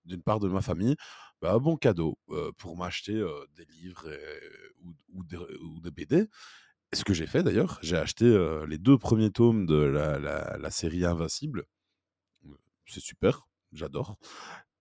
[0.05, 0.96] d'une part de ma famille
[1.42, 2.18] bah, un bon cadeau
[2.57, 3.14] pour m'acheter
[3.57, 4.09] des livres
[5.14, 6.29] ou, des, BD.
[6.94, 8.27] Ce que j'ai fait d'ailleurs, j'ai acheté
[8.66, 11.66] les deux premiers tomes de la série Invincible.
[12.87, 14.16] C'est super, j'adore.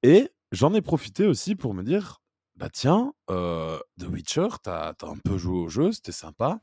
[0.02, 2.22] Et j'en ai profité aussi pour me dire,
[2.58, 6.60] bah tiens, euh, The Witcher, t'as as un peu joué au jeu, c'était sympa.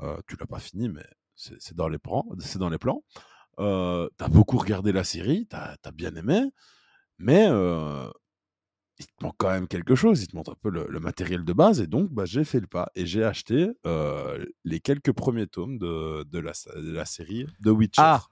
[0.00, 2.24] Euh, tu l'as pas fini, mais c'est dans les plans.
[2.38, 3.02] C'est dans les plans.
[3.58, 6.40] Euh, t'as beaucoup regardé la série, t'as as bien aimé,
[7.18, 7.44] mais
[8.98, 10.22] il te manque quand même quelque chose.
[10.22, 12.60] Il te manque un peu le, le matériel de base, et donc bah, j'ai fait
[12.60, 13.68] le pas et j'ai acheté
[14.64, 18.00] les quelques premiers tomes de, de la, de la série The Witcher.
[18.02, 18.22] Ah.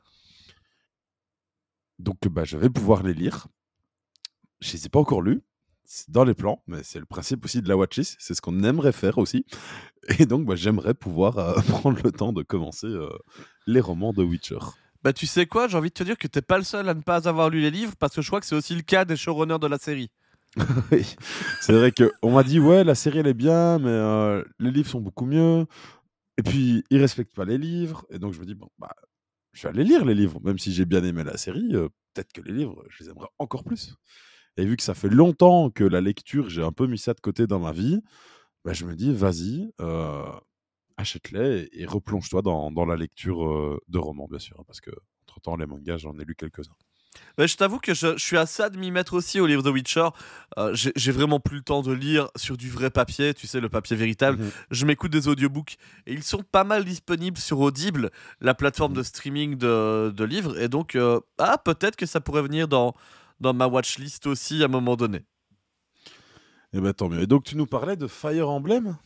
[1.99, 3.47] Donc bah, je vais pouvoir les lire.
[4.61, 5.43] Je les ai pas encore lus.
[6.09, 8.17] Dans les plans, mais c'est le principe aussi de la watchlist.
[8.21, 9.45] C'est ce qu'on aimerait faire aussi.
[10.19, 13.09] Et donc, bah, j'aimerais pouvoir euh, prendre le temps de commencer euh,
[13.67, 14.59] les romans de Witcher.
[15.03, 16.95] Bah tu sais quoi, j'ai envie de te dire que t'es pas le seul à
[16.95, 19.07] ne pas avoir lu les livres parce que je crois que c'est aussi le cas
[19.07, 20.11] des showrunners de la série.
[20.93, 21.17] Oui.
[21.61, 24.91] c'est vrai qu'on m'a dit, ouais, la série elle est bien, mais euh, les livres
[24.91, 25.67] sont beaucoup mieux.
[26.37, 28.05] Et puis, ils respectent pas les livres.
[28.11, 28.95] Et donc, je me dis, bon, bah,
[29.53, 30.39] je vais aller lire les livres.
[30.43, 33.65] Même si j'ai bien aimé la série, peut-être que les livres, je les aimerais encore
[33.65, 33.95] plus.
[34.57, 37.21] Et vu que ça fait longtemps que la lecture, j'ai un peu mis ça de
[37.21, 38.03] côté dans ma vie,
[38.65, 40.25] bah, je me dis, vas-y, euh,
[40.97, 44.57] achète-les et, et replonge-toi dans, dans la lecture euh, de romans, bien sûr.
[44.61, 44.91] hein, parce que,
[45.29, 46.77] entre-temps, les mangas, j'en ai lu quelques-uns.
[47.39, 49.63] Mais je t'avoue que je, je suis assez à de m'y mettre aussi au livre
[49.63, 50.09] de Witcher.
[50.59, 53.69] Euh, j'ai vraiment plus le temps de lire sur du vrai papier, tu sais, le
[53.69, 54.39] papier véritable.
[54.39, 54.51] Mhm.
[54.71, 58.11] Je m'écoute des audiobooks et ils sont pas mal disponibles sur Audible,
[58.41, 60.61] la plateforme de streaming de, de livres.
[60.61, 62.95] Et donc, euh, ah, peut-être que ça pourrait venir dans,
[63.41, 65.25] dans ma watchlist aussi à un moment donné.
[66.73, 67.23] Et ben tant mieux.
[67.23, 68.97] Et donc, tu nous parlais de Fire Emblem?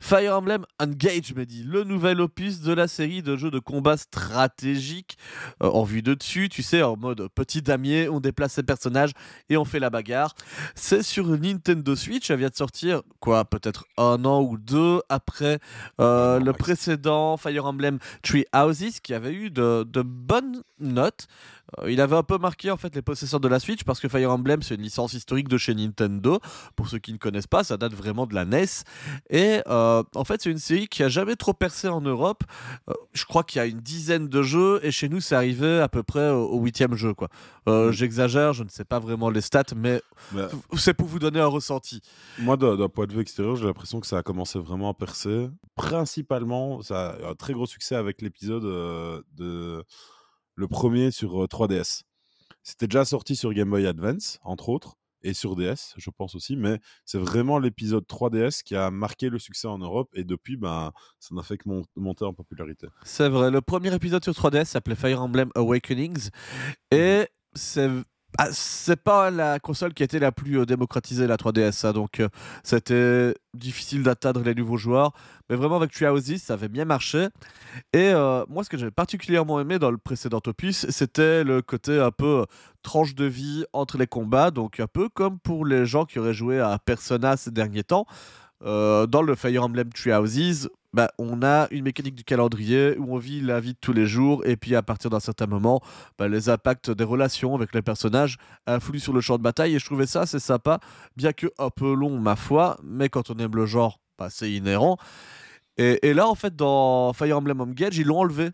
[0.00, 3.96] Fire Emblem Engage, me dit, le nouvel opus de la série de jeux de combat
[3.96, 5.16] stratégique
[5.62, 9.12] euh, en vue de dessus, tu sais, en mode petit damier, on déplace ses personnages
[9.48, 10.34] et on fait la bagarre.
[10.74, 15.58] C'est sur Nintendo Switch, elle vient de sortir, quoi, peut-être un an ou deux après
[16.00, 21.26] euh, le précédent Fire Emblem Three Houses qui avait eu de, de bonnes notes.
[21.78, 24.08] Euh, il avait un peu marqué en fait les possesseurs de la Switch parce que
[24.08, 26.40] Fire Emblem c'est une licence historique de chez Nintendo.
[26.76, 28.64] Pour ceux qui ne connaissent pas, ça date vraiment de la NES.
[29.30, 32.44] Et euh, en fait, c'est une série qui a jamais trop percé en Europe.
[32.88, 35.80] Euh, je crois qu'il y a une dizaine de jeux et chez nous, c'est arrivé
[35.80, 37.14] à peu près au huitième jeu.
[37.14, 37.28] quoi.
[37.68, 37.92] Euh, Mm.
[37.92, 40.00] J'exagère, je ne sais pas vraiment les stats, mais
[40.32, 42.00] Bah, c'est pour vous donner un ressenti.
[42.38, 45.48] Moi, d'un point de vue extérieur, j'ai l'impression que ça a commencé vraiment à percer.
[45.74, 49.84] Principalement, ça a un très gros succès avec l'épisode de
[50.54, 52.02] le premier sur euh, 3DS.
[52.62, 56.56] C'était déjà sorti sur Game Boy Advance, entre autres, et sur DS, je pense aussi,
[56.56, 60.92] mais c'est vraiment l'épisode 3DS qui a marqué le succès en Europe, et depuis, ben,
[61.18, 62.86] ça n'a fait que mon- monter en popularité.
[63.04, 66.28] C'est vrai, le premier épisode sur 3DS s'appelait Fire Emblem Awakenings
[66.90, 67.90] et c'est
[68.38, 71.92] ah, c'est pas la console qui a été la plus euh, démocratisée, la 3DS, ça,
[71.92, 72.28] donc euh,
[72.64, 75.12] c'était difficile d'atteindre les nouveaux joueurs.
[75.50, 77.28] Mais vraiment, avec Treehouses, ça avait bien marché.
[77.92, 82.00] Et euh, moi, ce que j'avais particulièrement aimé dans le précédent opus, c'était le côté
[82.00, 82.46] un peu
[82.82, 86.32] tranche de vie entre les combats, donc un peu comme pour les gens qui auraient
[86.32, 88.06] joué à Persona ces derniers temps.
[88.64, 93.40] Dans le Fire Emblem Treehouses, bah, on a une mécanique du calendrier où on vit
[93.40, 95.80] la vie de tous les jours et puis à partir d'un certain moment,
[96.18, 99.78] bah, les impacts des relations avec les personnages influent sur le champ de bataille et
[99.78, 100.80] je trouvais ça assez sympa,
[101.16, 104.52] bien que un peu long ma foi, mais quand on aime le genre, bah, c'est
[104.52, 104.98] inhérent.
[105.78, 108.50] Et, là, en fait, dans Fire Emblem Engage, ils l'ont enlevé.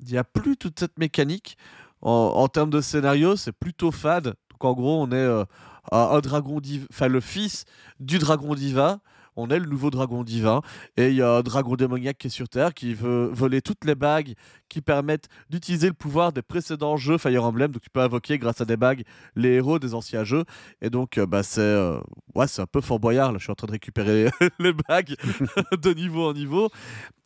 [0.00, 1.56] Il n'y a plus toute cette mécanique.
[2.00, 4.34] En, termes de scénario, c'est plutôt fade.
[4.50, 5.44] Donc en gros, on est euh,
[5.92, 7.64] un, dragon enfin le fils
[8.00, 8.98] du dragon diva.
[9.36, 10.62] On est le nouveau dragon divin.
[10.96, 13.84] Et il y a un dragon démoniaque qui est sur Terre qui veut voler toutes
[13.84, 14.34] les bagues
[14.68, 17.72] qui permettent d'utiliser le pouvoir des précédents jeux Fire Emblem.
[17.72, 19.04] Donc tu peux invoquer grâce à des bagues
[19.36, 20.44] les héros des anciens jeux.
[20.80, 21.98] Et donc euh, bah, c'est euh,
[22.34, 23.32] ouais, un peu Fort Boyard.
[23.32, 23.38] Là.
[23.38, 25.16] Je suis en train de récupérer les bagues
[25.82, 26.70] de niveau en niveau.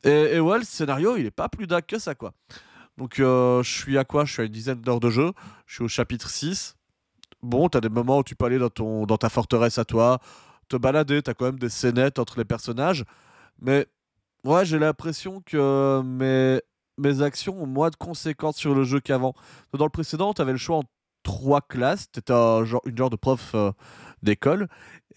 [0.04, 2.32] Et, ouais, le scénario, il est pas plus dingue que ça, quoi.
[2.96, 4.24] Donc euh, je suis à quoi?
[4.24, 5.32] Je suis à une dizaine d'heures de jeu.
[5.66, 6.76] Je suis au chapitre 6.
[7.42, 10.20] Bon, t'as des moments où tu peux aller dans, ton, dans ta forteresse à toi,
[10.68, 13.04] te balader, t'as quand même des scénettes entre les personnages.
[13.60, 13.86] Mais
[14.44, 16.60] ouais, j'ai l'impression que mes,
[16.98, 19.34] mes actions ont moins de conséquences sur le jeu qu'avant.
[19.72, 20.82] Dans le précédent, t'avais le choix en
[21.22, 22.10] trois classes.
[22.10, 23.72] T'étais un genre, une genre de prof euh,
[24.22, 24.68] d'école.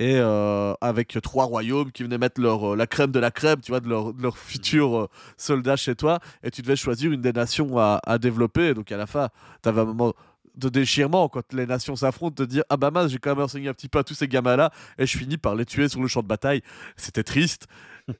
[0.02, 3.60] Et euh, avec trois royaumes qui venaient mettre leur, euh, la crème de la crème,
[3.60, 6.20] tu vois, de leurs leur futurs euh, soldats chez toi.
[6.42, 8.70] Et tu devais choisir une des nations à, à développer.
[8.70, 9.28] Et donc à la fin,
[9.62, 10.14] t'avais un moment
[10.56, 13.70] de déchirement quand les nations s'affrontent, de dire Ah bah mince, j'ai quand même enseigné
[13.70, 14.72] un petit peu à tous ces gamins-là.
[14.98, 16.62] Et je finis par les tuer sur le champ de bataille.
[16.96, 17.68] C'était triste.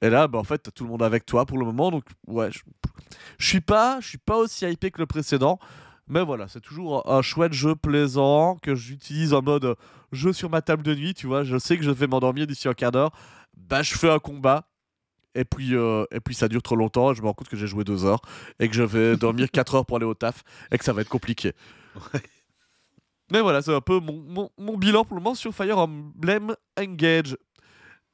[0.02, 1.92] Et là, bah, en fait, t'as tout le monde avec toi pour le moment.
[1.92, 5.60] Donc ouais, je, suis pas, pas aussi hypé que le précédent.
[6.08, 9.76] Mais voilà, c'est toujours un chouette jeu plaisant que j'utilise en mode
[10.12, 11.44] jeu sur ma table de nuit, tu vois.
[11.44, 13.12] Je sais que je vais m'endormir d'ici un quart d'heure.
[13.56, 14.66] Bah, je fais un combat.
[15.36, 17.14] Et puis, euh, et puis ça dure trop longtemps.
[17.14, 18.22] Je me rends compte que j'ai joué deux heures
[18.60, 21.02] et que je vais dormir quatre heures pour aller au taf et que ça va
[21.02, 21.54] être compliqué.
[23.32, 26.56] Mais voilà, c'est un peu mon, mon, mon bilan pour le moment sur Fire Emblem
[26.80, 27.38] Engage.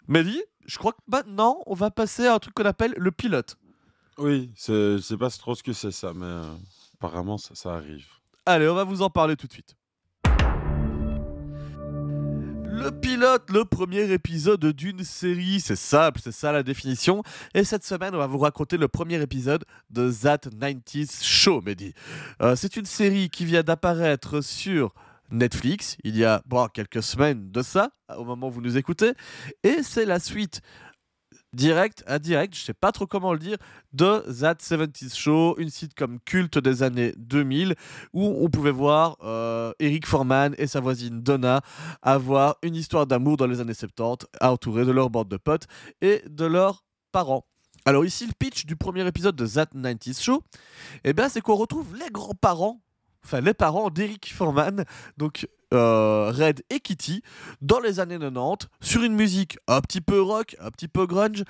[0.07, 3.57] Mehdi, je crois que maintenant, on va passer à un truc qu'on appelle le pilote.
[4.17, 6.55] Oui, je sais pas trop ce que c'est ça, mais euh,
[6.95, 8.07] apparemment ça, ça arrive.
[8.45, 9.75] Allez, on va vous en parler tout de suite.
[12.77, 17.23] Le pilote, le premier épisode d'une série, c'est simple, c'est ça la définition.
[17.53, 21.93] Et cette semaine, on va vous raconter le premier épisode de That 90s Show, Mehdi.
[22.41, 24.93] Euh, c'est une série qui vient d'apparaître sur
[25.31, 29.13] Netflix il y a quelques semaines de ça, au moment où vous nous écoutez.
[29.63, 30.61] Et c'est la suite
[31.55, 33.57] direct à direct, je sais pas trop comment le dire,
[33.93, 37.75] de That 70s Show, une sitcom culte des années 2000
[38.13, 41.61] où on pouvait voir euh, Eric Forman et sa voisine Donna
[42.01, 45.65] avoir une histoire d'amour dans les années 70, entourés de leur bande de potes
[46.01, 47.45] et de leurs parents.
[47.85, 50.43] Alors ici, le pitch du premier épisode de That 90s Show,
[51.03, 52.81] eh ben, c'est qu'on retrouve les grands-parents,
[53.25, 54.85] enfin les parents d'Eric Forman,
[55.17, 57.23] donc euh, Red et Kitty,
[57.61, 61.43] dans les années 90, sur une musique un petit peu rock, un petit peu grunge,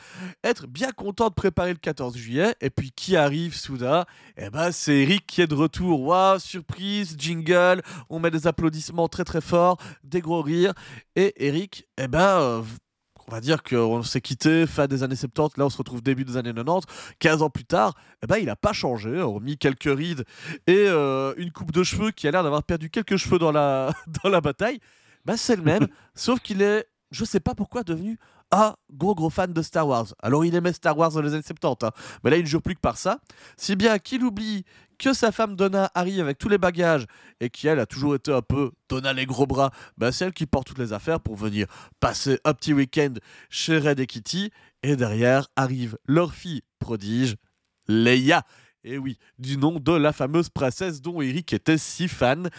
[0.44, 4.06] être bien content de préparer le 14 juillet, et puis qui arrive soudain
[4.38, 9.10] Eh ben c'est Eric qui est de retour, waouh, surprise, jingle, on met des applaudissements
[9.10, 10.74] très très forts, des gros rires,
[11.16, 12.40] et Eric, eh ben...
[12.40, 12.62] euh,
[13.28, 16.26] on va dire qu'on s'est quitté fin des années 70, là on se retrouve début
[16.26, 16.86] des années 90,
[17.20, 20.26] 15 ans plus tard, eh ben, il n'a pas changé, hormis quelques rides
[20.68, 23.92] et euh, une coupe de cheveux qui a l'air d'avoir perdu quelques cheveux dans la,
[24.24, 24.80] dans la bataille.
[25.26, 28.20] Ben, c'est le même, sauf qu'il est, je sais pas pourquoi, devenu
[28.52, 30.14] un gros gros fan de Star Wars.
[30.22, 31.92] Alors il aimait Star Wars dans les années 70, hein,
[32.24, 33.20] mais là il ne joue plus que par ça.
[33.58, 34.66] Si bien qu'il oublie
[34.98, 37.06] que sa femme Donna arrive avec tous les bagages
[37.40, 40.34] et qui elle a toujours été un peu Donna les gros bras, ben, c'est elle
[40.34, 41.68] qui porte toutes les affaires pour venir
[42.00, 43.14] passer un petit week-end
[43.50, 44.52] chez Red et Kitty.
[44.84, 47.36] Et derrière arrive leur fille prodige,
[47.88, 48.44] Leia.
[48.84, 52.50] Et oui, du nom de la fameuse princesse dont Eric était si fan.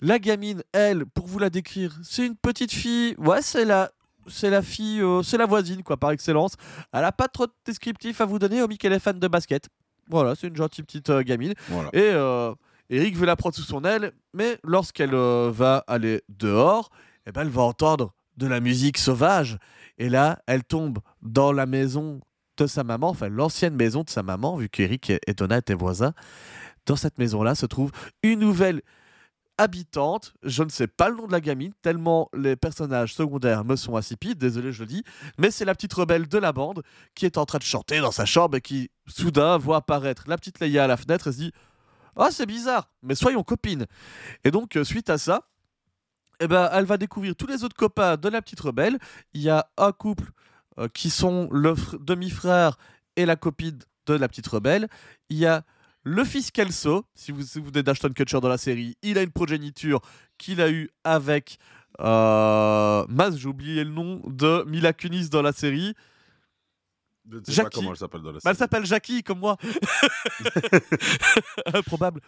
[0.00, 3.14] La gamine, elle, pour vous la décrire, c'est une petite fille.
[3.18, 3.92] Ouais, c'est la,
[4.26, 6.54] c'est la fille, euh, c'est la voisine, quoi, par excellence.
[6.92, 9.68] Elle a pas trop de descriptif à vous donner, hormis qu'elle est fan de basket.
[10.08, 11.54] Voilà, c'est une gentille petite euh, gamine.
[11.68, 11.90] Voilà.
[11.92, 12.54] Et euh,
[12.90, 16.90] Eric veut la prendre sous son aile, mais lorsqu'elle euh, va aller dehors,
[17.26, 19.58] eh ben, elle va entendre de la musique sauvage.
[19.98, 22.20] Et là, elle tombe dans la maison
[22.58, 25.74] de sa maman, enfin l'ancienne maison de sa maman, vu qu'Eric et et Donna étaient
[25.74, 26.12] voisins.
[26.86, 27.90] Dans cette maison-là se trouve
[28.22, 28.82] une nouvelle
[29.58, 30.34] habitante.
[30.42, 33.96] Je ne sais pas le nom de la gamine, tellement les personnages secondaires me sont
[33.96, 35.04] insipides, désolé je le dis,
[35.38, 36.82] mais c'est la petite rebelle de la bande
[37.14, 40.36] qui est en train de chanter dans sa chambre et qui soudain voit apparaître la
[40.36, 41.52] petite Leia à la fenêtre et se dit
[42.16, 43.86] Ah, c'est bizarre, mais soyons copines.
[44.44, 45.48] Et donc, euh, suite à ça,
[46.40, 48.98] eh ben, elle va découvrir tous les autres copains de la petite rebelle.
[49.32, 50.30] Il y a un couple
[50.78, 52.76] euh, qui sont le fr- demi-frère
[53.16, 54.88] et la copine de la petite rebelle.
[55.30, 55.64] Il y a
[56.08, 59.22] le fils Kelso, si vous si vous venez d'Ashton Kutcher dans la série, il a
[59.22, 60.00] une progéniture
[60.38, 61.58] qu'il a eue avec.
[61.98, 63.04] Euh...
[63.08, 65.94] Mince, j'ai oublié le nom de Mila Kunis dans la série.
[67.28, 68.56] Je ne sais pas comment elle s'appelle dans la Bah, elle série.
[68.58, 69.56] s'appelle Jackie, comme moi.
[71.74, 72.20] Improbable.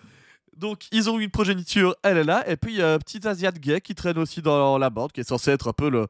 [0.57, 2.51] Donc, ils ont eu une progéniture, elle est là.
[2.51, 5.12] Et puis, il y a un petit Asiat gay qui traîne aussi dans la bande,
[5.12, 6.09] qui est censé être un peu le,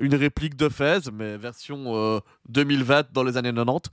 [0.00, 3.92] une réplique de Fez, mais version euh, 2020 dans les années 90.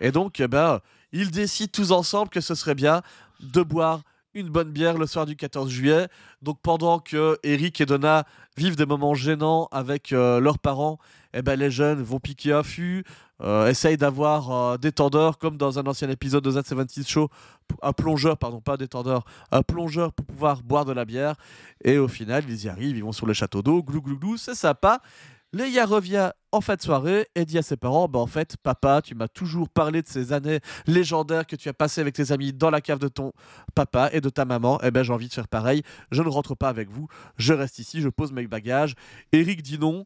[0.00, 0.80] Et donc, eh ben,
[1.12, 3.02] ils décident tous ensemble que ce serait bien
[3.40, 4.02] de boire
[4.34, 6.08] une bonne bière le soir du 14 juillet.
[6.40, 8.24] Donc pendant que Eric et Donna
[8.56, 10.98] vivent des moments gênants avec euh, leurs parents,
[11.34, 13.04] eh ben, les jeunes vont piquer un fût,
[13.42, 17.28] euh, essayent d'avoir euh, des tendeurs comme dans un ancien épisode de That 70 Show,
[17.82, 21.34] un plongeur, pardon, pas des tendeurs, un plongeur pour pouvoir boire de la bière.
[21.84, 24.36] Et au final, ils y arrivent, ils vont sur le château d'eau, glou glou glou,
[24.36, 25.00] c'est sympa.
[25.52, 29.02] Leia revient en fin de soirée et dit à ses parents bah, En fait, papa,
[29.02, 32.52] tu m'as toujours parlé de ces années légendaires que tu as passées avec tes amis
[32.52, 33.32] dans la cave de ton
[33.74, 34.78] papa et de ta maman.
[34.82, 35.82] Eh ben, j'ai envie de faire pareil.
[36.10, 37.08] Je ne rentre pas avec vous.
[37.36, 38.94] Je reste ici, je pose mes bagages.
[39.32, 40.04] Eric dit non.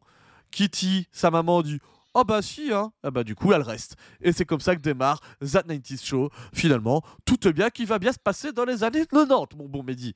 [0.51, 1.79] Kitty, sa maman, dit
[2.13, 2.91] Oh bah si, hein.
[3.03, 3.95] Ah bah du coup, elle reste.
[4.21, 6.29] Et c'est comme ça que démarre That 90s Show.
[6.53, 9.83] Finalement, tout est bien qui va bien se passer dans les années 90, mon bon
[9.83, 10.15] Mehdi.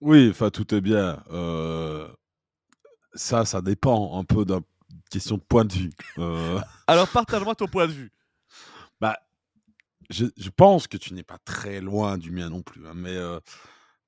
[0.00, 1.22] Oui, enfin, tout est bien.
[1.30, 2.08] Euh,
[3.14, 4.60] Ça, ça dépend un peu d'une
[5.10, 5.90] question de point de vue.
[6.18, 8.12] Euh, Alors, partage-moi ton point de vue.
[9.00, 9.18] Bah,
[10.08, 12.86] je, je pense que tu n'es pas très loin du mien non plus.
[12.86, 13.38] hein, mais euh,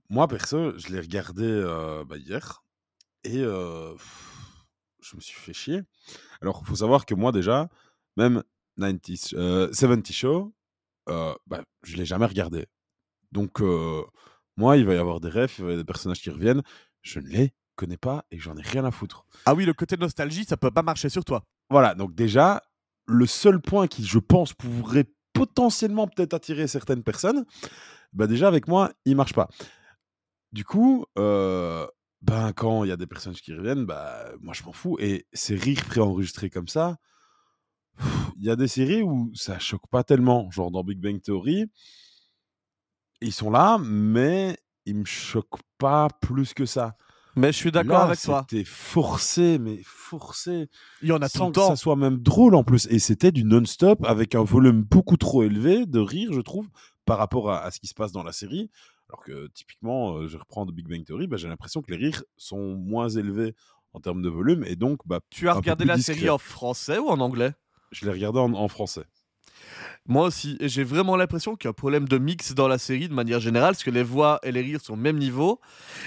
[0.09, 2.63] moi, perso, je l'ai regardé euh, bah, hier
[3.25, 4.67] et pff,
[5.01, 5.83] je me suis fait chier.
[6.41, 7.69] Alors, il faut savoir que moi, déjà,
[8.17, 8.43] même
[8.79, 10.53] 90s, euh, 70 Show,
[11.07, 12.67] bah, je ne l'ai jamais regardé.
[13.31, 13.61] Donc,
[14.57, 16.63] moi, il va y avoir des refs, il va y avoir des personnages qui reviennent.
[17.03, 19.27] Je ne les connais pas et j'en ai rien à foutre.
[19.47, 21.45] Ah oui, le côté nostalgie, ça peut pas marcher sur toi.
[21.71, 22.63] Voilà, donc déjà,
[23.07, 27.45] le seul point qui, je pense, pourrait potentiellement peut-être attirer certaines personnes,
[28.13, 29.49] bah déjà avec moi, il marche pas.
[30.53, 34.73] Du coup, ben quand il y a des personnages qui reviennent, bah moi je m'en
[34.73, 34.99] fous.
[35.01, 36.99] Et ces rires préenregistrés comme ça,
[38.37, 41.67] il y a des séries où ça choque pas tellement, genre dans Big Bang Theory,
[43.21, 46.97] ils sont là, mais ils me choquent pas plus que ça.
[47.37, 48.47] Mais je suis d'accord avec toi.
[48.49, 50.69] C'était forcé, mais forcé
[51.01, 52.87] Il y en a tout sans que ça soit même drôle en plus.
[52.91, 56.69] Et c'était du non-stop avec un volume beaucoup trop élevé de rire, je trouve,
[57.07, 58.71] par rapport à, à ce qui se passe dans la série.
[59.09, 61.97] Alors que typiquement, euh, je reprends de Big Bang Theory, bah, j'ai l'impression que les
[61.99, 63.55] rires sont moins élevés
[63.95, 66.15] en termes de volume et donc bah, Tu as regardé la discret.
[66.15, 67.53] série en français ou en anglais?
[67.91, 69.05] Je l'ai regardé en, en français.
[70.07, 70.57] Moi aussi.
[70.61, 73.15] Et j'ai vraiment l'impression qu'il y a un problème de mix dans la série de
[73.15, 75.61] manière générale, parce que les voix et les rires sont au même niveau.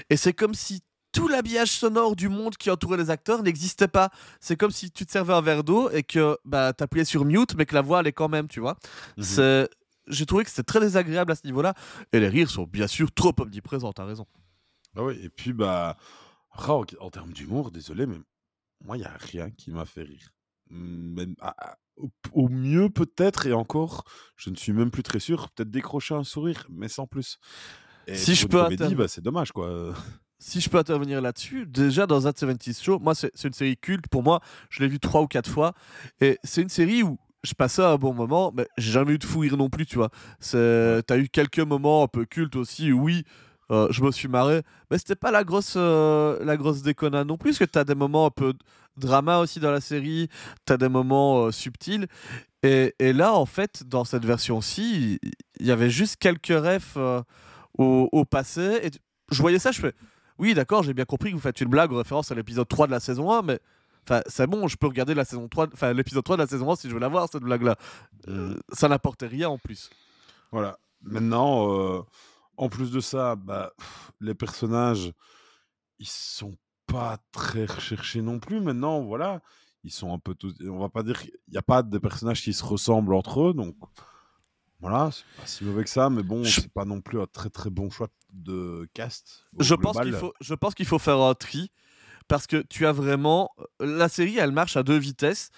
[0.09, 0.81] Et c'est comme si
[1.15, 4.09] tout l'habillage sonore du monde qui entourait les acteurs n'existait pas.
[4.39, 7.55] C'est comme si tu te servais un verre d'eau et que bah, t'appuyais sur mute,
[7.55, 8.77] mais que la voix allait quand même, tu vois.
[9.17, 9.23] Mhm.
[9.23, 9.69] C'est...
[10.07, 11.73] J'ai trouvé que c'était très désagréable à ce niveau-là.
[12.13, 14.27] Et les rires sont bien sûr trop omniprésents, t'as raison.
[14.95, 15.97] Ah oui, et puis bah,
[16.55, 18.17] en, en termes d'humour, désolé, mais
[18.83, 20.29] moi, il n'y a rien qui m'a fait rire.
[20.69, 24.03] Même, à- à- au, au mieux, peut-être, et encore,
[24.35, 27.39] je ne suis même plus très sûr, peut-être décrocher un sourire, mais sans plus.
[28.07, 29.93] Et Si je peux comédie, bah, c'est dommage, quoi.
[30.45, 34.07] si je peux intervenir là-dessus, déjà dans That 70 Show, moi c'est une série culte
[34.07, 35.73] pour moi, je l'ai vue trois ou quatre fois,
[36.21, 39.23] et c'est une série où je passais un bon moment, mais j'ai jamais eu de
[39.23, 40.11] fou rire non plus, tu vois.
[40.51, 43.23] T'as eu quelques moments un peu cultes aussi, oui,
[43.71, 47.37] euh, je me suis marré, mais c'était pas la grosse, euh, la grosse déconnade non
[47.37, 48.53] plus, parce que t'as des moments un peu
[48.97, 50.29] drama aussi dans la série,
[50.65, 52.05] t'as des moments euh, subtils,
[52.61, 55.19] et, et là en fait, dans cette version-ci,
[55.59, 57.23] il y avait juste quelques refs euh,
[57.79, 58.91] au, au passé, et
[59.31, 59.93] je voyais ça, je fais
[60.39, 62.87] oui, d'accord, j'ai bien compris que vous faites une blague en référence à l'épisode 3
[62.87, 63.59] de la saison 1, mais
[64.03, 66.71] enfin, c'est bon, je peux regarder la saison 3, enfin l'épisode 3 de la saison
[66.71, 67.75] 1 si je veux la voir cette blague là.
[68.27, 69.89] Euh, ça n'apportait rien en plus.
[70.51, 70.77] Voilà.
[71.01, 72.01] Maintenant, euh,
[72.57, 75.11] en plus de ça, bah, pff, les personnages,
[75.99, 76.55] ils sont
[76.87, 78.59] pas très recherchés non plus.
[78.61, 79.41] Maintenant, voilà,
[79.83, 80.53] ils sont un peu tous.
[80.67, 83.53] On va pas dire qu'il n'y a pas de personnages qui se ressemblent entre eux,
[83.53, 83.75] donc
[84.79, 87.27] voilà, c'est pas si mauvais que ça, mais bon, Je- c'est pas non plus un
[87.27, 88.13] très très bon choix de
[88.93, 89.45] cast.
[89.57, 91.71] au Je pense qu'il faut je pense qu'il faut faire un tri
[92.27, 95.49] parce que tu as vraiment la série elle marche à deux vitesses.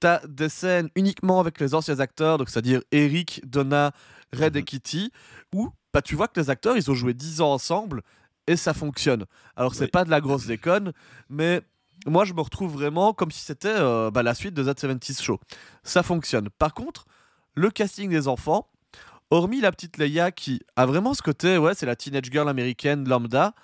[0.00, 3.92] Tu as des scènes uniquement avec les anciens acteurs, donc c'est-à-dire Eric, Donna,
[4.32, 4.64] Red et Mhm.
[4.64, 5.12] Kitty
[5.54, 8.02] où bah tu vois que les acteurs ils ont joué 10 ans ensemble
[8.46, 9.24] et ça fonctionne.
[9.56, 9.90] Alors c'est Oui.
[9.90, 10.92] pas de la grosse déconne,
[11.30, 11.62] mais
[12.06, 15.22] moi je me retrouve vraiment comme si c'était euh, bah, la suite de That 70
[15.22, 15.40] Show.
[15.84, 16.50] Ça fonctionne.
[16.58, 17.06] Par contre,
[17.54, 18.68] le casting des enfants,
[19.30, 23.08] hormis la petite Leia qui a vraiment ce côté, ouais, c'est la teenage girl américaine
[23.08, 23.54] lambda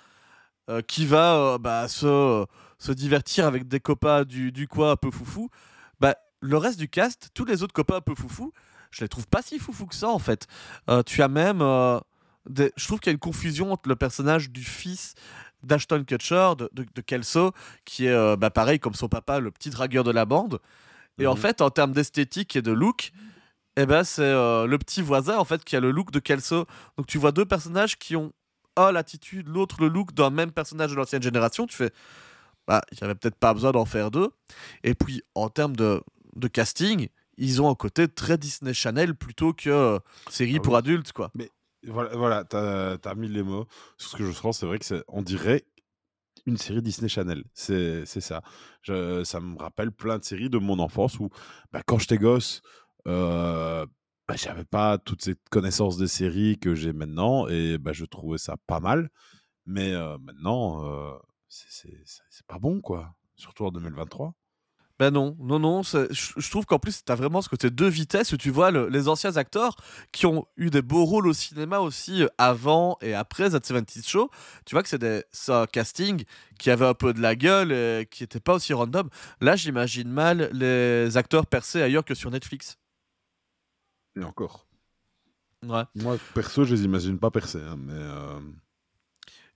[0.69, 2.45] euh, qui va euh, bah, se,
[2.77, 5.49] se divertir avec des copains du, du quoi un peu foufou.
[5.99, 8.53] Bah, le reste du cast, tous les autres copains un peu foufou,
[8.91, 10.47] je les trouve pas si foufou que ça en fait.
[10.89, 11.61] Euh, tu as même.
[12.49, 15.15] des- je trouve qu'il y a une confusion entre le personnage du fils
[15.63, 17.53] d'Ashton Kutcher, de, de, de Kelso,
[17.85, 20.59] qui est bah, pareil comme son papa, le petit dragueur de la bande.
[21.19, 21.39] Et en Mhm.
[21.39, 23.11] fait, en termes d'esthétique et de look,
[23.75, 26.65] eh ben, c'est euh, le petit voisin en fait qui a le look de Kelso.
[26.97, 28.31] Donc tu vois deux personnages qui ont
[28.75, 31.67] un l'attitude, l'autre le look d'un même personnage de l'ancienne génération.
[31.67, 31.91] Tu fais
[32.67, 34.29] bah, il n'y avait peut-être pas besoin d'en faire deux.
[34.83, 36.01] Et puis, en termes de,
[36.35, 39.99] de casting, ils ont un côté très Disney Channel plutôt que euh,
[40.29, 41.31] série Ah pour adultes, quoi.
[41.85, 43.67] Voilà, voilà t'as as mis les mots.
[43.97, 45.65] Sur ce que je pense, c'est vrai que c'est, on dirait
[46.45, 47.43] une série Disney Channel.
[47.53, 48.41] C'est c'est ça.
[48.81, 51.29] Je, ça me rappelle plein de séries de mon enfance où,
[51.73, 52.61] bah, quand j'étais gosse,
[53.07, 53.85] euh,
[54.27, 58.37] bah, j'avais pas toute cette connaissance des séries que j'ai maintenant et bah, je trouvais
[58.37, 59.09] ça pas mal.
[59.65, 60.83] Mais maintenant,
[61.47, 61.89] c'est-
[62.47, 63.13] pas bon, quoi.
[63.35, 64.33] Surtout en 2023.
[64.99, 65.81] Ben non, non, non.
[65.81, 68.89] Je trouve qu'en plus, tu as vraiment ce côté deux vitesses où tu vois le-
[68.89, 69.75] les anciens acteurs
[70.11, 74.29] qui ont eu des beaux rôles au cinéma aussi avant et après That 70 Show.
[74.65, 76.23] Tu vois que c'est un casting
[76.59, 79.09] qui avait un peu de la gueule et qui n'était pas aussi random.
[79.41, 82.77] Là, j'imagine mal les acteurs percés ailleurs que sur Netflix.
[84.15, 84.65] Et encore.
[85.65, 85.83] Ouais.
[85.95, 87.61] Moi, perso, je les imagine pas percés.
[87.61, 88.39] hein, mais euh,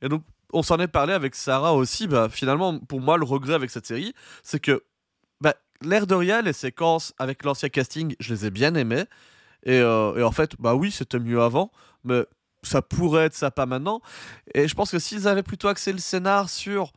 [0.01, 2.07] Et donc, on s'en est parlé avec Sarah aussi.
[2.07, 4.83] Bah, finalement, pour moi, le regret avec cette série, c'est que
[5.41, 9.05] bah, l'air de rien, les séquences avec l'ancien casting, je les ai bien aimées.
[9.63, 11.71] Et, euh, et en fait, bah oui, c'était mieux avant,
[12.03, 12.25] mais
[12.63, 14.01] ça pourrait être ça pas maintenant.
[14.53, 16.93] Et je pense que s'ils avaient plutôt axé le scénar sur,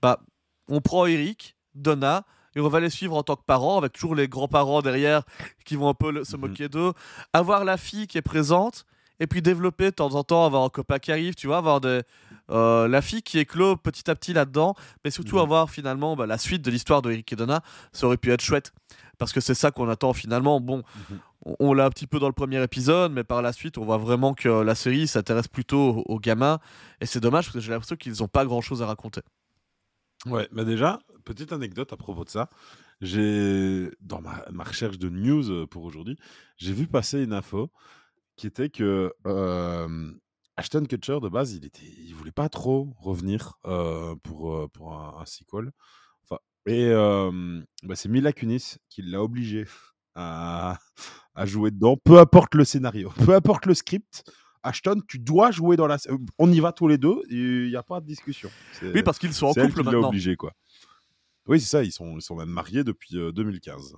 [0.00, 0.20] bah,
[0.68, 2.24] on prend Eric, Donna,
[2.58, 5.22] et on va les suivre en tant que parents, avec toujours les grands-parents derrière
[5.64, 6.40] qui vont un peu le- se Mhm.
[6.42, 6.92] moquer d'eux,
[7.32, 8.84] avoir la fille qui est présente,
[9.20, 11.80] et puis développer de temps en temps, avoir un copain qui arrive, tu vois, avoir
[11.80, 12.02] des,
[12.50, 15.42] euh, la fille qui éclot petit à petit là-dedans, mais surtout Mhm.
[15.42, 18.42] avoir finalement bah, la suite de l'histoire de Eric et Donna, ça aurait pu être
[18.42, 18.72] chouette.
[19.18, 20.60] Parce que c'est ça qu'on attend finalement.
[20.60, 21.18] Bon, Mhm.
[21.46, 23.84] on, on l'a un petit peu dans le premier épisode, mais par la suite, on
[23.84, 26.60] voit vraiment que la série s'intéresse plutôt aux, aux gamins.
[27.00, 29.20] Et c'est dommage parce que j'ai l'impression qu'ils n'ont pas grand-chose à raconter.
[30.26, 32.48] Ouais, mais déjà, petite anecdote à propos de ça.
[33.00, 36.16] J'ai, dans ma, recherche de news euh, pour aujourd'hui,
[36.56, 37.70] j'ai vu passer une info
[38.36, 39.12] qui était que
[40.56, 44.92] Ashton Kutcher, de base, il était, il voulait pas trop revenir euh, pour, euh, pour
[44.92, 45.70] un, sequel.
[46.24, 46.90] Enfin, et
[47.84, 49.66] bah, c'est Mila Kunis qui l'a obligé
[50.16, 50.78] à
[51.44, 54.24] jouer dedans, peu importe le scénario, peu importe le script.
[54.68, 55.96] Ashton, tu dois jouer dans la.
[56.38, 58.50] On y va tous les deux, il n'y a pas de discussion.
[58.82, 60.08] Oui, parce qu'ils sont en couple maintenant.
[60.08, 60.52] obligé, quoi.
[61.46, 63.94] Oui, c'est ça, ils sont, ils sont même mariés depuis euh, 2015.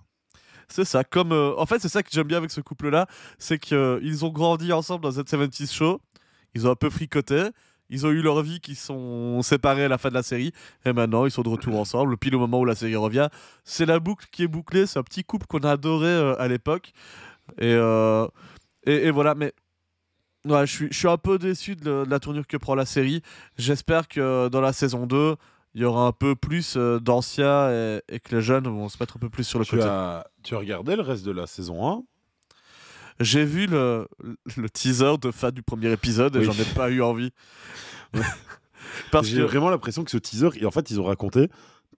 [0.69, 1.03] C'est ça.
[1.03, 3.09] Comme, euh, en fait, c'est ça que j'aime bien avec ce couple-là,
[3.39, 6.01] c'est qu'ils ont grandi ensemble dans cette 70 Show.
[6.55, 7.49] Ils ont un peu fricoté.
[7.93, 10.53] Ils ont eu leur vie qui sont séparés à la fin de la série.
[10.85, 12.17] Et maintenant, ils sont de retour ensemble.
[12.17, 13.29] Puis le moment où la série revient,
[13.65, 14.87] c'est la boucle qui est bouclée.
[14.87, 16.93] C'est un petit couple qu'on a adoré euh, à l'époque.
[17.59, 18.29] Et, euh,
[18.85, 19.35] et, et voilà.
[19.35, 19.53] Mais
[20.47, 23.23] ouais, je suis, je suis un peu déçu de, la tournure que prend la série.
[23.59, 25.37] J'espère que dans la saison 2,
[25.75, 28.97] il y aura un peu plus euh, d'anciens et, et que les jeunes vont se
[29.01, 29.87] mettre un peu plus sur le Tu côté.
[29.87, 32.03] as, tu as regardé le reste de la saison 1
[33.21, 34.09] J'ai vu le,
[34.57, 36.45] le teaser de fin du premier épisode et Oui.
[36.45, 37.31] j'en ai pas eu envie.
[39.13, 41.49] Parce J'ai que, vraiment l'impression que ce teaser, et en fait, ils ont raconté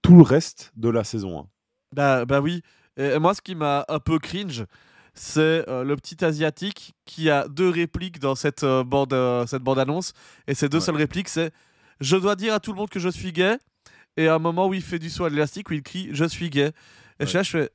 [0.01, 1.47] tout le reste de la saison 1.
[1.95, 2.61] bah, bah oui.
[2.97, 4.65] Et moi, ce qui m'a un peu cringe,
[5.13, 9.61] c'est euh, le petit asiatique qui a deux répliques dans cette euh, bande, euh, cette
[9.63, 10.13] bande annonce.
[10.47, 10.81] Et ces deux Ouais.
[10.81, 11.51] seules répliques, c'est
[11.99, 13.57] Je dois dire à tout le monde que je suis gay.
[14.17, 16.25] Et à un moment où il fait du saut à l'élastique, où il crie Je
[16.25, 16.71] suis gay.
[17.19, 17.71] Et je suis là, je fais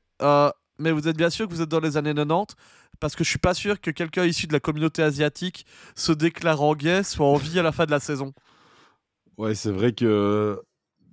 [0.79, 2.55] Mais vous êtes bien sûr que vous êtes dans les années 90
[2.99, 5.65] Parce que je suis pas sûr que quelqu'un issu de la communauté asiatique
[5.95, 8.33] se déclarant gay soit en vie à la fin de la saison.
[9.37, 10.61] Ouais, c'est vrai que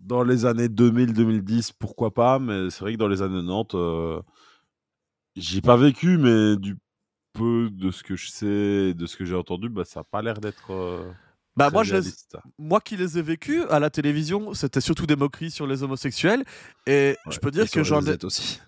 [0.00, 4.22] dans les années 2000-2010, pourquoi pas, mais c'est vrai que dans les années 90,
[5.36, 6.76] euh, j'y ai pas vécu, mais du
[7.32, 10.22] peu de ce que je sais, de ce que j'ai entendu, bah, ça a pas
[10.22, 10.70] l'air d'être.
[10.72, 11.10] euh,
[11.56, 12.36] Bah moi, je les- réaliste.
[12.58, 16.44] moi qui les ai vécus à la télévision, c'était surtout des moqueries sur les homosexuels.
[16.86, 18.60] Et je peux dire que j'en ai, aussi.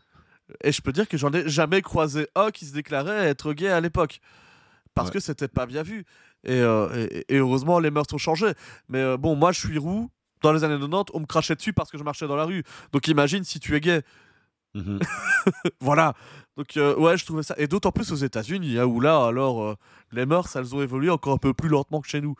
[0.64, 3.68] et je peux dire que j'en ai jamais croisé un qui se déclarait être gay
[3.68, 4.20] à l'époque.
[4.94, 5.14] Parce Ouais.
[5.14, 6.04] que c'était pas bien vu.
[6.44, 8.52] Et, euh, et- et heureusement, les mœurs ont changé.
[8.88, 10.10] Mais euh, bon, moi, je suis roux.
[10.42, 12.62] Dans les années 90, on me crachait dessus parce que je marchais dans la rue.
[12.92, 14.02] Donc imagine si tu es gay.
[14.78, 14.98] Mhm.
[15.80, 16.14] voilà.
[16.56, 17.54] Donc euh, ouais, je trouvais ça.
[17.58, 19.74] Et d'autant plus aux États-Unis, hein, où là, alors, euh,
[20.12, 22.34] les mœurs, elles ont évolué encore un peu plus lentement que chez nous.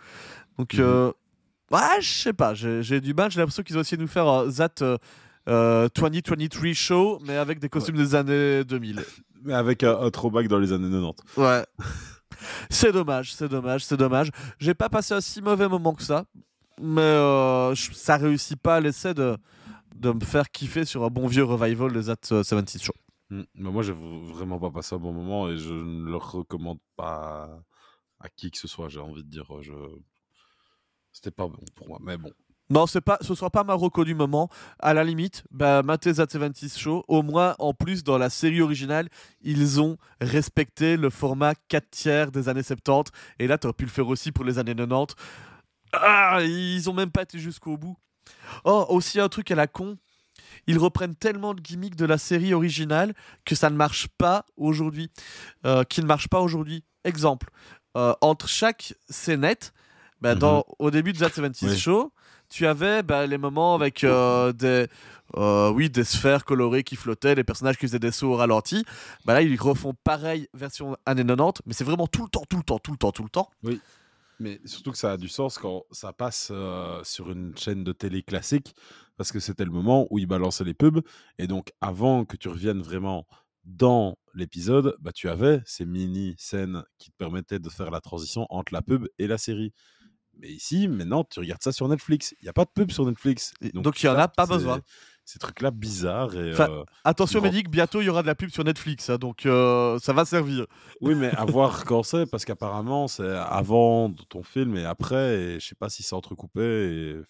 [0.59, 0.81] Donc, Mhm.
[0.81, 1.13] euh,
[1.71, 2.55] ouais, je sais pas.
[2.55, 3.31] J'ai du mal.
[3.31, 4.99] J'ai l'impression qu'ils ont essayé de nous faire un That euh,
[5.49, 9.03] euh, 2023 show, mais avec des costumes des années 2000.
[9.45, 11.37] Mais avec un, throwback dans les années 90.
[11.37, 11.65] Ouais.
[12.71, 14.31] c'est dommage, c'est dommage, c'est dommage.
[14.59, 16.25] J'ai pas passé un si mauvais moment que ça,
[16.83, 17.17] mais
[17.95, 19.37] ça réussit pas à l'essai de,
[19.99, 22.93] de me faire kiffer sur un bon vieux revival de That euh, 70 Show.
[23.31, 23.43] Mm.
[23.55, 27.49] Mais moi, j'ai vraiment pas passé un bon moment et je ne le recommande pas
[28.21, 29.47] à qui que ce soit, j'ai envie de dire.
[29.61, 29.73] Je...
[31.13, 32.33] C'était pas bon pour moi, mais bon.
[32.71, 34.51] Non, c'est pas, ce sera pas ma reco du moment.
[34.79, 37.05] À la limite, bah, matez That 70 Show.
[37.09, 39.09] Au moins, en plus, dans la série originale,
[39.41, 43.11] ils ont respecté le format 4 tiers des années 70.
[43.39, 45.15] Et là, tu aurais pu le faire aussi pour les années 90.
[45.95, 47.97] Ah, ils ont même pas été jusqu'au bout.
[48.65, 49.97] Oh, aussi un truc à la con.
[50.67, 53.15] Ils reprennent tellement de gimmicks de la série originale
[53.45, 55.11] que ça ne marche pas aujourd'hui.
[55.65, 56.85] Euh, qui ne marche pas aujourd'hui.
[57.05, 57.49] Exemple,
[57.97, 59.73] euh, entre chaque scénette,
[60.21, 60.41] bah, Mhm.
[60.41, 61.79] dans, au début de That 76 Oui.
[61.79, 62.13] Show,
[62.51, 64.89] tu avais bah, les moments avec euh, des,
[65.37, 68.85] euh, oui, des sphères colorées qui flottaient, les personnages qui faisaient des sauts au ralenti.
[69.25, 72.57] Bah, là, ils refont pareil, version années 90, mais c'est vraiment tout le temps, tout
[72.57, 73.51] le temps, tout le temps, tout le temps.
[74.39, 77.93] Mais surtout que ça a du sens quand ça passe euh, sur une chaîne de
[77.93, 78.75] télé classique,
[79.17, 81.01] parce que c'était le moment où ils balançaient les pubs.
[81.39, 83.27] Et donc, avant que tu reviennes vraiment
[83.65, 88.73] dans l'épisode, bah, tu avais ces mini-scènes qui te permettaient de faire la transition entre
[88.73, 89.73] la pub et la série.
[90.39, 92.35] Mais ici, maintenant, tu regardes ça sur Netflix.
[92.41, 93.53] Il n'y a pas de pub sur Netflix.
[93.61, 94.81] Et donc, il y en a pas besoin.
[95.31, 96.35] Ces trucs-là bizarres.
[96.37, 97.43] Et, Enfin, euh, Attention.
[97.43, 100.25] Médic, bientôt il y aura de la pub sur Netflix, hein, donc euh, ça va
[100.25, 100.65] servir.
[101.03, 105.61] Oui, mais à voir quand c'est, parce qu'apparemment, c'est avant ton film et après, et
[105.61, 107.21] je sais pas si c'est entrecoupé, et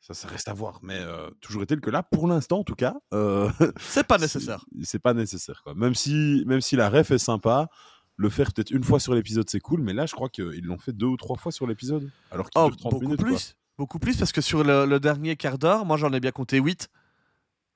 [0.00, 0.78] ça, ça reste à voir.
[0.82, 4.64] Mais euh, toujours est-il que là, pour l'instant, en tout cas, euh, C'est pas nécessaire.
[4.82, 5.74] c'est- pas nécessaire, quoi.
[5.74, 7.68] Même si, même si la ref est sympa,
[8.16, 10.78] le faire peut-être une fois sur l'épisode, c'est cool, mais là, je crois qu'ils l'ont
[10.78, 13.56] fait deux ou trois fois sur l'épisode, alors qu'il Oh, dure 30 beaucoup minutes, plus.
[13.76, 16.58] Beaucoup plus, parce que sur le, le dernier quart d'heure, moi j'en ai bien compté
[16.58, 16.88] 8.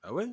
[0.03, 0.27] Ah ouais?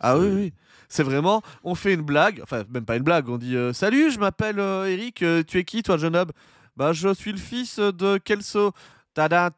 [0.00, 0.52] Ah oui, oui.
[0.88, 4.10] C'est vraiment, on fait une blague, enfin même pas une blague, on dit euh, Salut,
[4.10, 6.30] je m'appelle euh, Eric, euh, tu es qui toi jeune homme?
[6.76, 8.72] Bah je suis le fils de Kelso.
[9.14, 9.48] Tada.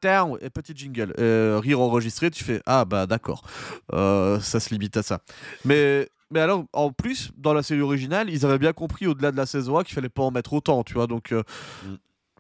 [0.42, 1.14] Et petit jingle.
[1.18, 3.42] Euh, rire enregistré, tu fais Ah bah d'accord.
[3.90, 5.20] Ça se limite à ça.
[5.64, 9.38] Mais, mais alors, en plus, dans la série originale, ils avaient bien compris au-delà de
[9.38, 11.06] la saison 1 qu'il fallait pas en mettre autant, tu vois.
[11.06, 11.94] Donc, Mm.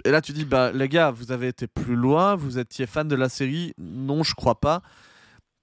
[0.06, 3.08] Et là tu dis Bah les gars, vous avez été plus loin, vous étiez fan
[3.08, 4.82] de la série Non, je crois pas.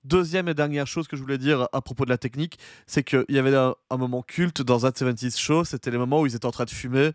[0.03, 3.23] Deuxième et dernière chose que je voulais dire à propos de la technique, c'est qu'il
[3.29, 6.35] y avait un, un moment culte dans That 70 Show, c'était les moments où ils
[6.35, 7.11] étaient en train de fumer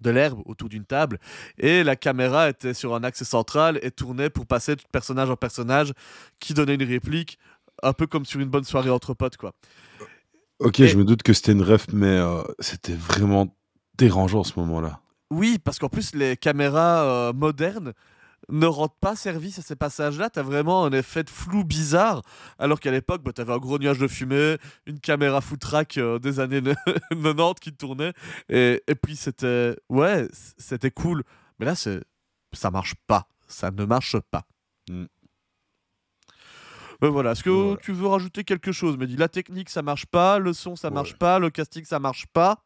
[0.00, 1.18] de l'herbe autour d'une table
[1.56, 5.36] et la caméra était sur un axe central et tournait pour passer de personnage en
[5.36, 5.92] personnage
[6.40, 7.38] qui donnait une réplique
[7.82, 9.52] un peu comme sur une bonne soirée entre potes quoi.
[10.58, 13.56] Ok, Et- je me doute que c'était une ref, mais euh, c'était vraiment
[13.96, 15.00] dérangeant ce moment-là.
[15.30, 17.92] Oui, parce qu'en plus les caméras euh, modernes
[18.48, 20.30] ne rendent pas service à ces passages-là.
[20.30, 22.22] T'as vraiment un effet de flou bizarre,
[22.60, 24.56] alors qu'à l'époque, bah, t'avais un gros nuage de fumée,
[24.86, 26.62] une caméra footrack euh, des années
[27.10, 28.12] 90 qui tournait,
[28.48, 31.24] et, et puis c'était ouais, c'était cool.
[31.58, 32.02] Mais là, c'est
[32.52, 34.42] ça marche pas, ça ne marche pas.
[34.88, 35.04] Mm.
[37.02, 37.76] Mais voilà, est-ce que Voilà.
[37.82, 40.88] tu veux rajouter quelque chose Mais dis la technique ça marche pas, le son ça
[40.88, 40.94] Ouais.
[40.94, 42.64] marche pas, le casting ça marche pas,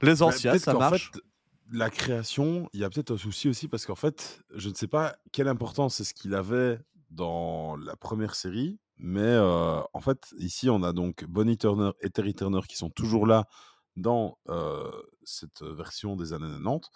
[0.00, 1.10] les Bah, anciens ça marche.
[1.12, 1.20] fait,
[1.70, 4.88] la création, il y a peut-être un souci aussi parce qu'en fait, je ne sais
[4.88, 6.78] pas quelle importance est-ce qu'il avait
[7.10, 12.34] dans la première série, mais en fait, ici, on a donc Bonnie Turner et Terry
[12.34, 13.46] Turner qui sont toujours là
[13.96, 14.38] dans
[15.24, 16.88] cette version des années 90,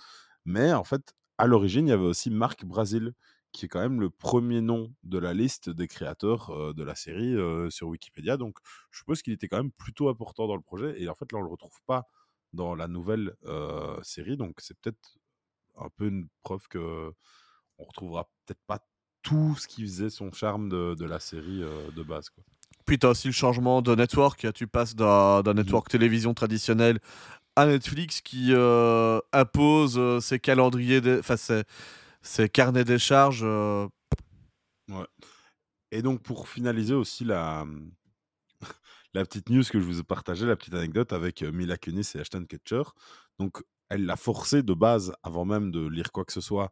[0.44, 3.12] mais en fait, à l'origine, il y avait aussi Marc Brasil
[3.52, 7.36] qui est quand même le premier nom de la liste des créateurs de la série
[7.70, 8.38] sur Wikipédia.
[8.38, 8.56] Donc,
[8.90, 11.00] je suppose qu'il était quand même plutôt important dans le projet.
[11.02, 12.06] Et en fait, là, on le retrouve pas
[12.52, 14.36] dans la nouvelle euh, série.
[14.36, 15.18] Donc, c'est peut-être
[15.76, 17.12] un peu une preuve que
[17.78, 18.78] on retrouvera peut-être pas
[19.22, 22.28] tout ce qui faisait son charme de, de la série euh, de base.
[22.30, 22.44] Quoi.
[22.84, 24.52] Puis tu as aussi le changement de network.
[24.54, 26.98] Tu passes d'un d'un network télévision traditionnel
[27.54, 31.62] à Netflix qui euh, impose ses calendriers, enfin ses,
[32.22, 33.42] ses carnets des charges.
[33.44, 33.86] euh,
[35.90, 37.64] Et donc, pour finaliser aussi la,
[39.14, 42.12] la petite news que je vous ai partagée, la petite anecdote avec euh, Mila Kunis
[42.14, 42.82] et Ashton Kutcher.
[43.38, 46.70] Donc, elle l'a forcé de base, avant même de lire quoi que ce soit,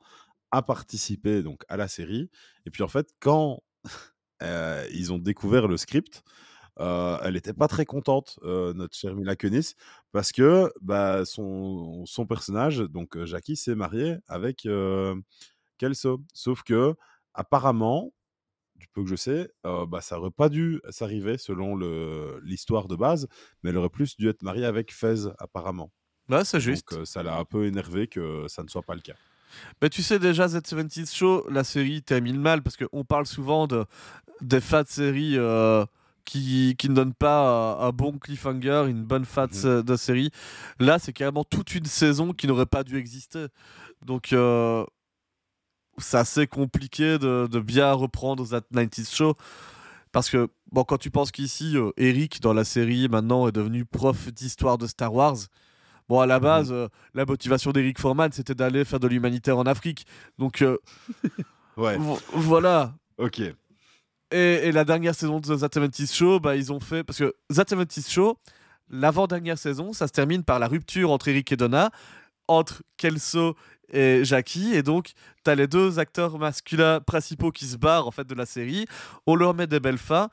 [0.51, 2.31] à participer donc à la série.
[2.67, 3.61] Et puis, en fait, quand
[4.43, 6.23] euh, ils ont découvert le script,
[6.79, 9.75] euh, elle n'était pas très contente, notre chère Mila Kunis,
[10.13, 14.67] parce que bah, son, son personnage, donc Jackie, s'est marié avec
[15.77, 16.23] Kelso.
[16.33, 16.95] Sauf que,
[17.35, 18.13] apparemment,
[18.81, 21.77] du peu que je sais, euh, bah, ça aurait pas dû s'arriver selon
[22.43, 23.29] l'histoire de base,
[23.63, 25.93] mais elle aurait plus dû être mariée avec Fez, apparemment.
[26.29, 26.91] Ouais, c'est juste.
[26.91, 29.15] Donc euh, ça l'a un peu énervé que ça ne soit pas le cas.
[29.83, 33.85] Mais tu sais déjà, Z70 Show, la série termine mal parce qu'on parle souvent de,
[34.41, 35.85] des fat séries euh,
[36.25, 40.31] qui, qui ne donnent pas un, un bon cliffhanger, une bonne fat sé- de série.
[40.79, 43.47] Là, c'est carrément toute une saison qui n'aurait pas dû exister.
[44.07, 44.33] Donc,
[46.03, 49.35] c'est assez compliqué de, de bien reprendre That 90s Show.
[50.13, 53.85] Parce que, bon, quand tu penses qu'ici, euh, Eric, dans la série, maintenant, est devenu
[53.85, 55.37] prof d'histoire de Star Wars.
[56.09, 59.63] Bon, à la base, euh, la motivation d'Eric Foreman, c'était d'aller faire de l'humanitaire en
[59.67, 60.07] Afrique.
[60.39, 60.79] Donc, euh,
[61.77, 61.97] Ouais,
[62.35, 62.95] voilà.
[63.19, 63.41] ok.
[63.41, 63.55] Et,
[64.37, 67.05] et la dernière saison de The 70 Show, bah, ils ont fait.
[67.05, 68.37] Parce que The 70 Show,
[68.89, 71.91] l'avant-dernière saison, ça se termine par la rupture entre Eric et Donna,
[72.49, 73.55] entre Kelso
[73.93, 74.75] et Jackie.
[74.75, 75.13] Et donc,
[75.45, 78.87] t'as les deux acteurs masculins principaux qui se barrent en fait de la série.
[79.27, 80.29] On leur met des belles fins.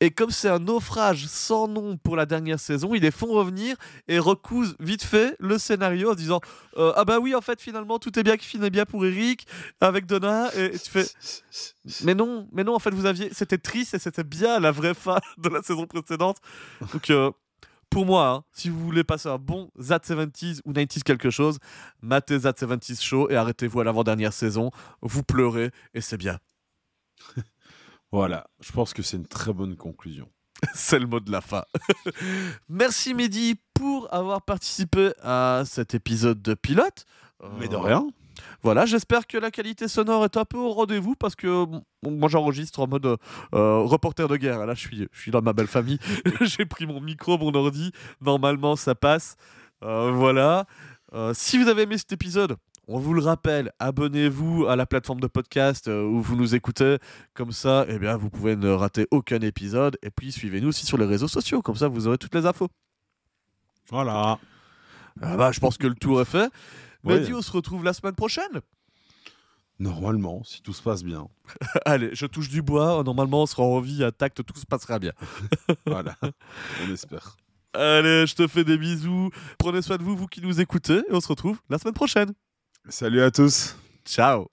[0.00, 3.76] Et comme c'est un naufrage sans nom pour la dernière saison, ils les font revenir
[4.06, 6.40] et recousent vite fait le scénario en disant
[6.76, 9.46] euh, Ah bah oui, en fait, finalement, tout est bien qui finit bien pour Eric
[9.80, 10.50] avec Donna.
[10.56, 11.06] Et tu fais
[12.04, 13.30] Mais non, mais non, en fait, vous aviez.
[13.32, 16.38] C'était triste et c'était bien la vraie fin de la saison précédente.
[16.92, 17.10] Donc.
[17.10, 17.30] euh,
[17.96, 21.58] pour moi, hein, si vous voulez passer un bon That 70s ou 90s quelque chose,
[22.02, 24.70] matez That 70s Show et arrêtez-vous à l'avant-dernière saison.
[25.00, 26.38] Vous pleurez et c'est bien.
[28.12, 30.28] Voilà, je pense que c'est une très bonne conclusion.
[30.74, 31.64] c'est le mot de la fin.
[32.68, 37.06] Merci Mehdi pour avoir participé à cet épisode de pilote.
[37.58, 38.06] Mais de rien.
[38.66, 42.28] Voilà, j'espère que la qualité sonore est un peu au rendez-vous parce que bon, moi
[42.28, 44.66] j'enregistre en mode euh, reporter de guerre.
[44.66, 46.00] Là, je suis, je suis dans ma belle famille.
[46.40, 47.92] J'ai pris mon micro, mon ordi.
[48.20, 49.36] Normalement, ça passe.
[49.84, 50.66] Euh, voilà.
[51.14, 52.56] Euh, si vous avez aimé cet épisode,
[52.88, 56.98] on vous le rappelle, abonnez-vous à la plateforme de podcast où vous nous écoutez.
[57.34, 59.96] Comme ça, eh bien, vous pouvez ne rater aucun épisode.
[60.02, 61.62] Et puis, suivez-nous aussi sur les réseaux sociaux.
[61.62, 62.66] Comme ça, vous aurez toutes les infos.
[63.90, 64.40] Voilà.
[65.22, 66.50] Ah bah, je pense que le tour est fait.
[67.06, 68.60] Mehdi, on se retrouve la semaine prochaine.
[69.78, 71.28] Normalement, si tout se passe bien.
[71.84, 73.02] Allez, je touche du bois.
[73.04, 75.12] Normalement, on sera en vie intact, tout se passera bien.
[75.86, 76.16] voilà.
[76.22, 77.36] On espère.
[77.74, 79.30] Allez, je te fais des bisous.
[79.58, 82.32] Prenez soin de vous, vous qui nous écoutez, et on se retrouve la semaine prochaine.
[82.88, 83.76] Salut à tous.
[84.06, 84.48] Ciao